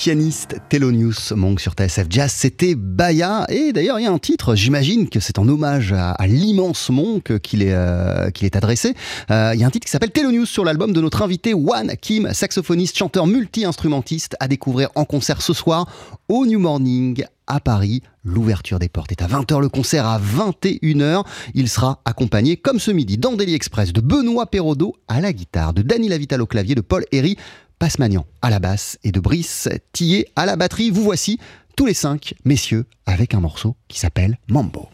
Pianiste 0.06 0.58
Thelonious 0.68 1.34
Monk 1.34 1.58
sur 1.58 1.72
TSF 1.72 2.06
Jazz, 2.08 2.30
c'était 2.30 2.76
Baya. 2.76 3.44
Et 3.48 3.72
d'ailleurs, 3.72 3.98
il 3.98 4.04
y 4.04 4.06
a 4.06 4.12
un 4.12 4.20
titre, 4.20 4.54
j'imagine 4.54 5.08
que 5.08 5.18
c'est 5.18 5.36
en 5.40 5.48
hommage 5.48 5.92
à, 5.92 6.14
l'immense 6.28 6.90
Monk 6.90 7.40
qu'il 7.40 7.60
est, 7.60 7.74
euh, 7.74 8.30
est 8.40 8.54
adressé. 8.54 8.94
Euh, 9.32 9.50
il 9.54 9.60
y 9.60 9.64
a 9.64 9.66
un 9.66 9.70
titre 9.70 9.84
qui 9.86 9.90
s'appelle 9.90 10.12
Thelonious 10.12 10.46
sur 10.46 10.64
l'album 10.64 10.92
de 10.92 11.00
notre 11.00 11.22
invité 11.22 11.50
Juan 11.50 11.92
Kim, 12.00 12.32
saxophoniste, 12.32 12.96
chanteur, 12.96 13.26
multi-instrumentiste, 13.26 14.36
à 14.38 14.46
découvrir 14.46 14.90
en 14.94 15.04
concert 15.04 15.42
ce 15.42 15.52
soir 15.52 15.88
au 16.28 16.46
New 16.46 16.60
Morning 16.60 17.24
à 17.48 17.58
Paris. 17.58 18.02
L'ouverture 18.24 18.78
des 18.78 18.88
portes 18.88 19.12
est 19.12 19.22
à 19.22 19.26
20h, 19.26 19.60
le 19.60 19.68
concert 19.68 20.06
à 20.06 20.20
21h. 20.20 21.24
Il 21.54 21.68
sera 21.68 22.00
accompagné, 22.04 22.56
comme 22.56 22.80
ce 22.80 22.90
midi, 22.90 23.18
dans 23.18 23.34
Daily 23.34 23.54
Express, 23.54 23.92
de 23.92 24.00
Benoît 24.00 24.46
Perraudot 24.46 24.94
à 25.08 25.20
la 25.20 25.32
guitare, 25.32 25.72
de 25.72 25.82
Dany 25.82 26.08
Lavital 26.08 26.42
au 26.42 26.46
clavier, 26.46 26.74
de 26.74 26.80
Paul 26.80 27.04
Herry 27.12 27.36
Passemagnan 27.78 28.24
à 28.42 28.50
la 28.50 28.58
basse 28.58 28.98
et 29.04 29.12
de 29.12 29.20
Brice 29.20 29.68
Tillet 29.92 30.26
à 30.36 30.46
la 30.46 30.56
batterie. 30.56 30.90
Vous 30.90 31.02
voici 31.02 31.38
tous 31.76 31.86
les 31.86 31.94
cinq 31.94 32.34
messieurs 32.44 32.86
avec 33.04 33.34
un 33.34 33.40
morceau 33.40 33.76
qui 33.88 33.98
s'appelle 33.98 34.38
Mambo. 34.48 34.88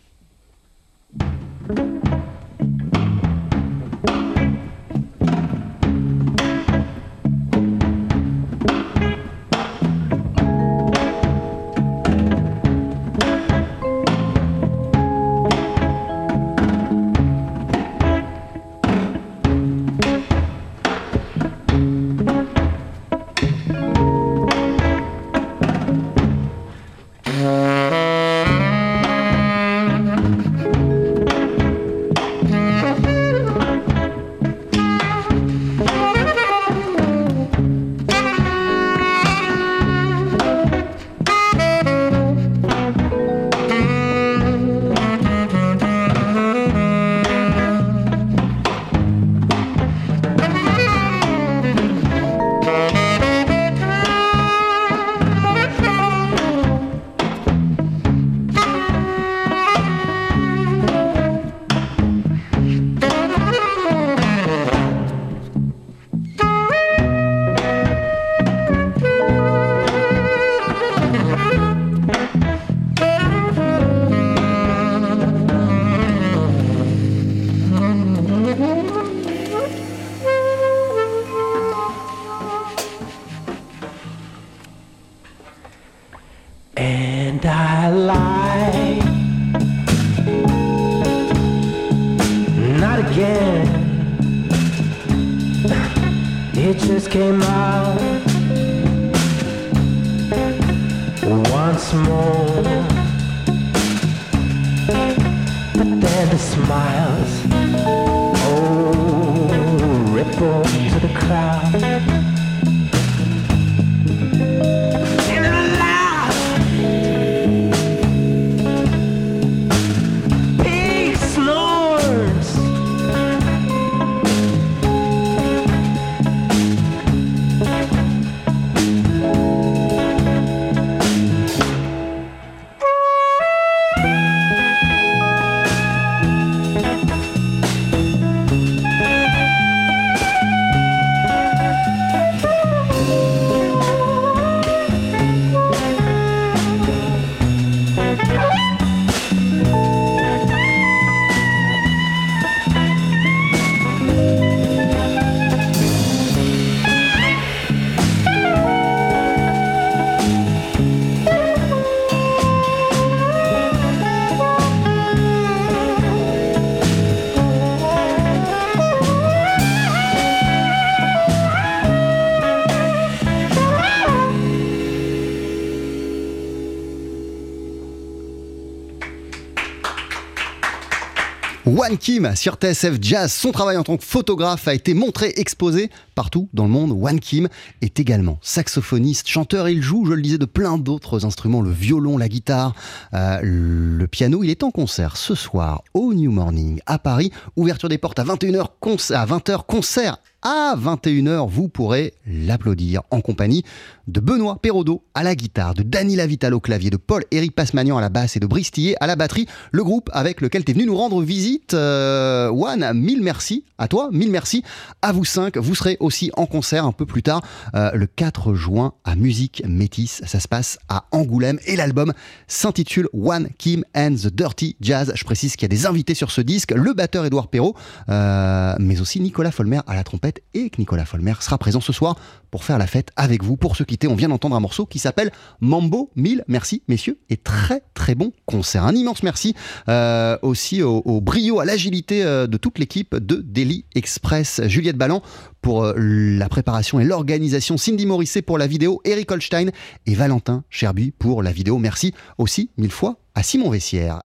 Kim 182.03 182.35
sur 182.35 182.57
TSF 182.57 182.99
Jazz. 183.01 183.33
Son 183.33 183.53
travail 183.53 183.77
en 183.77 183.85
tant 183.85 183.97
que 183.97 184.03
photographe 184.03 184.67
a 184.67 184.75
été 184.75 184.93
montré, 184.93 185.35
exposé 185.37 185.89
partout 186.17 186.49
dans 186.53 186.65
le 186.65 186.71
monde. 186.71 186.91
One 187.01 187.21
Kim 187.21 187.49
est 187.81 188.01
également 188.01 188.41
saxophoniste, 188.43 189.29
chanteur. 189.29 189.69
Il 189.69 189.83
joue, 189.83 190.05
je 190.07 190.15
le 190.15 190.21
disais, 190.21 190.37
de 190.37 190.45
plein 190.45 190.79
d'autres 190.79 191.25
instruments 191.25 191.61
le 191.61 191.71
violon, 191.71 192.19
la 192.19 192.29
guitare, 192.29 192.75
euh, 193.15 193.39
le 193.43 194.07
piano. 194.09 194.43
Il 194.43 194.51
est 194.51 194.65
en 194.65 194.73
concert 194.73 195.17
ce 195.17 195.37
soir 195.37 195.85
au 195.95 196.13
New 196.13 196.33
Morning 196.33 196.81
à 196.87 196.99
Paris. 196.99 197.31
Ouverture 197.55 197.89
des 197.89 197.99
portes 197.99 198.19
à 198.19 198.25
21h, 198.25 198.67
à 199.15 199.27
20h, 199.27 199.65
concert 199.65 200.19
à 200.43 200.75
21h, 200.77 201.49
vous 201.49 201.69
pourrez 201.69 202.15
l'applaudir 202.27 203.03
en 203.11 203.21
compagnie 203.21 203.65
de 204.09 204.21
Benoît 204.21 204.59
Perraudot 204.61 205.05
à 205.15 205.23
la 205.23 205.35
guitare, 205.35 205.75
de 205.75 205.83
Dany 205.83 206.17
Lavital 206.17 206.55
au 206.55 206.61
clavier, 206.61 206.91
de 206.91 206.97
Paul-Éric 206.97 207.55
Passemagnan 207.55 207.97
à 207.97 208.01
la 208.01 208.09
basse 208.09 208.37
et 208.37 208.41
de 208.41 208.47
Bristillé 208.47 208.97
à 209.01 209.07
la 209.07 209.15
batterie. 209.15 209.47
Le 209.71 209.85
groupe 209.85 210.11
avec 210.13 210.41
lequel 210.41 210.65
tu 210.65 210.73
es 210.73 210.75
venu 210.75 210.87
nous 210.87 210.97
rendre 210.97 211.23
visite. 211.23 211.75
Euh, 211.75 212.49
One, 212.49 212.93
mille 212.95 213.23
merci 213.23 213.65
à 213.79 213.87
toi, 213.87 214.09
mille 214.13 214.31
merci 214.31 214.65
à 215.03 215.13
vous 215.13 215.25
cinq. 215.25 215.57
Vous 215.57 215.75
serez 215.75 215.97
aussi 216.01 216.33
en 216.37 216.47
concert 216.47 216.85
un 216.85 216.93
peu 216.93 217.07
plus 217.07 217.23
tard, 217.23 217.43
euh, 217.75 217.93
le 217.95 218.07
4 218.07 218.55
juin 218.55 218.95
à 219.05 219.15
Musique 219.15 219.63
Métis. 219.67 220.23
Ça 220.27 220.41
se 220.41 220.49
passe 220.49 220.79
à 220.89 221.05
Angoulême 221.13 221.59
et 221.67 221.77
l'album 221.77 222.13
s'intitule 222.49 223.09
One 223.13 223.49
Kim 223.59 223.85
and 223.95 224.15
the 224.15 224.35
Dirty 224.35 224.77
Jazz. 224.81 225.13
Je 225.15 225.25
précise 225.25 225.55
qu'il 225.55 225.63
y 225.63 225.71
a 225.73 225.77
des 225.77 225.87
invités 225.87 226.15
sur 226.15 226.31
ce 226.31 226.41
disque, 226.41 226.73
le 226.73 226.93
batteur 226.93 227.25
Édouard 227.25 227.49
Perrault, 227.49 227.77
euh, 228.09 228.75
mais 228.81 229.01
aussi 229.01 229.21
Nicolas 229.21 229.53
Folmer 229.53 229.81
à 229.87 229.95
la 229.95 230.03
trompette 230.03 230.32
et 230.55 230.71
que 230.71 230.79
Nicolas 230.79 231.05
Folmer 231.05 231.35
sera 231.41 231.59
présent 231.59 231.81
ce 231.81 231.93
soir 231.93 232.17
pour 232.51 232.65
faire 232.65 232.79
la 232.79 232.87
fête 232.87 233.11
avec 233.17 233.43
vous. 233.43 233.57
Pour 233.57 233.77
se 233.77 233.83
quitter, 233.83 234.09
on 234.09 234.15
vient 234.15 234.29
d'entendre 234.29 234.57
un 234.57 234.61
morceau 234.61 234.87
qui 234.87 234.99
s'appelle 234.99 235.33
Mambo 235.61 236.11
1000. 236.17 236.45
Merci 236.49 236.83
messieurs 236.89 237.19
et 237.31 237.37
très 237.37 237.83
très 237.95 238.15
bon 238.15 238.33
concert. 238.47 238.85
Un 238.85 238.95
immense 238.95 239.23
merci 239.23 239.55
euh, 239.89 240.37
aussi 240.43 240.83
au, 240.83 241.21
brio, 241.21 241.61
à 241.61 241.65
l'agilité 241.65 242.23
euh, 242.23 242.47
de 242.47 242.57
toute 242.57 242.79
l'équipe 242.79 243.17
de 243.17 243.37
Daily 243.37 243.85
Express. 243.95 244.61
Juliette 244.67 244.97
Ballan 244.97 245.23
pour 245.63 245.85
euh, 245.85 245.95
la 245.97 246.49
préparation 246.49 247.01
et 247.01 247.05
l'organisation, 247.05 247.77
Cindy 247.77 248.07
Morisset 248.07 248.43
pour 248.43 248.59
la 248.59 248.67
vidéo, 248.67 249.01
Eric 249.05 249.31
Holstein 249.31 249.71
et 250.07 250.15
Valentin 250.15 250.65
Cherby 250.69 251.13
pour 251.13 251.43
la 251.43 251.53
vidéo. 251.53 251.79
Merci 251.79 252.13
aussi 252.39 252.71
mille 252.77 252.93
fois 252.93 253.17
à 253.35 253.43
Simon 253.43 253.71
Vessière. 253.71 254.21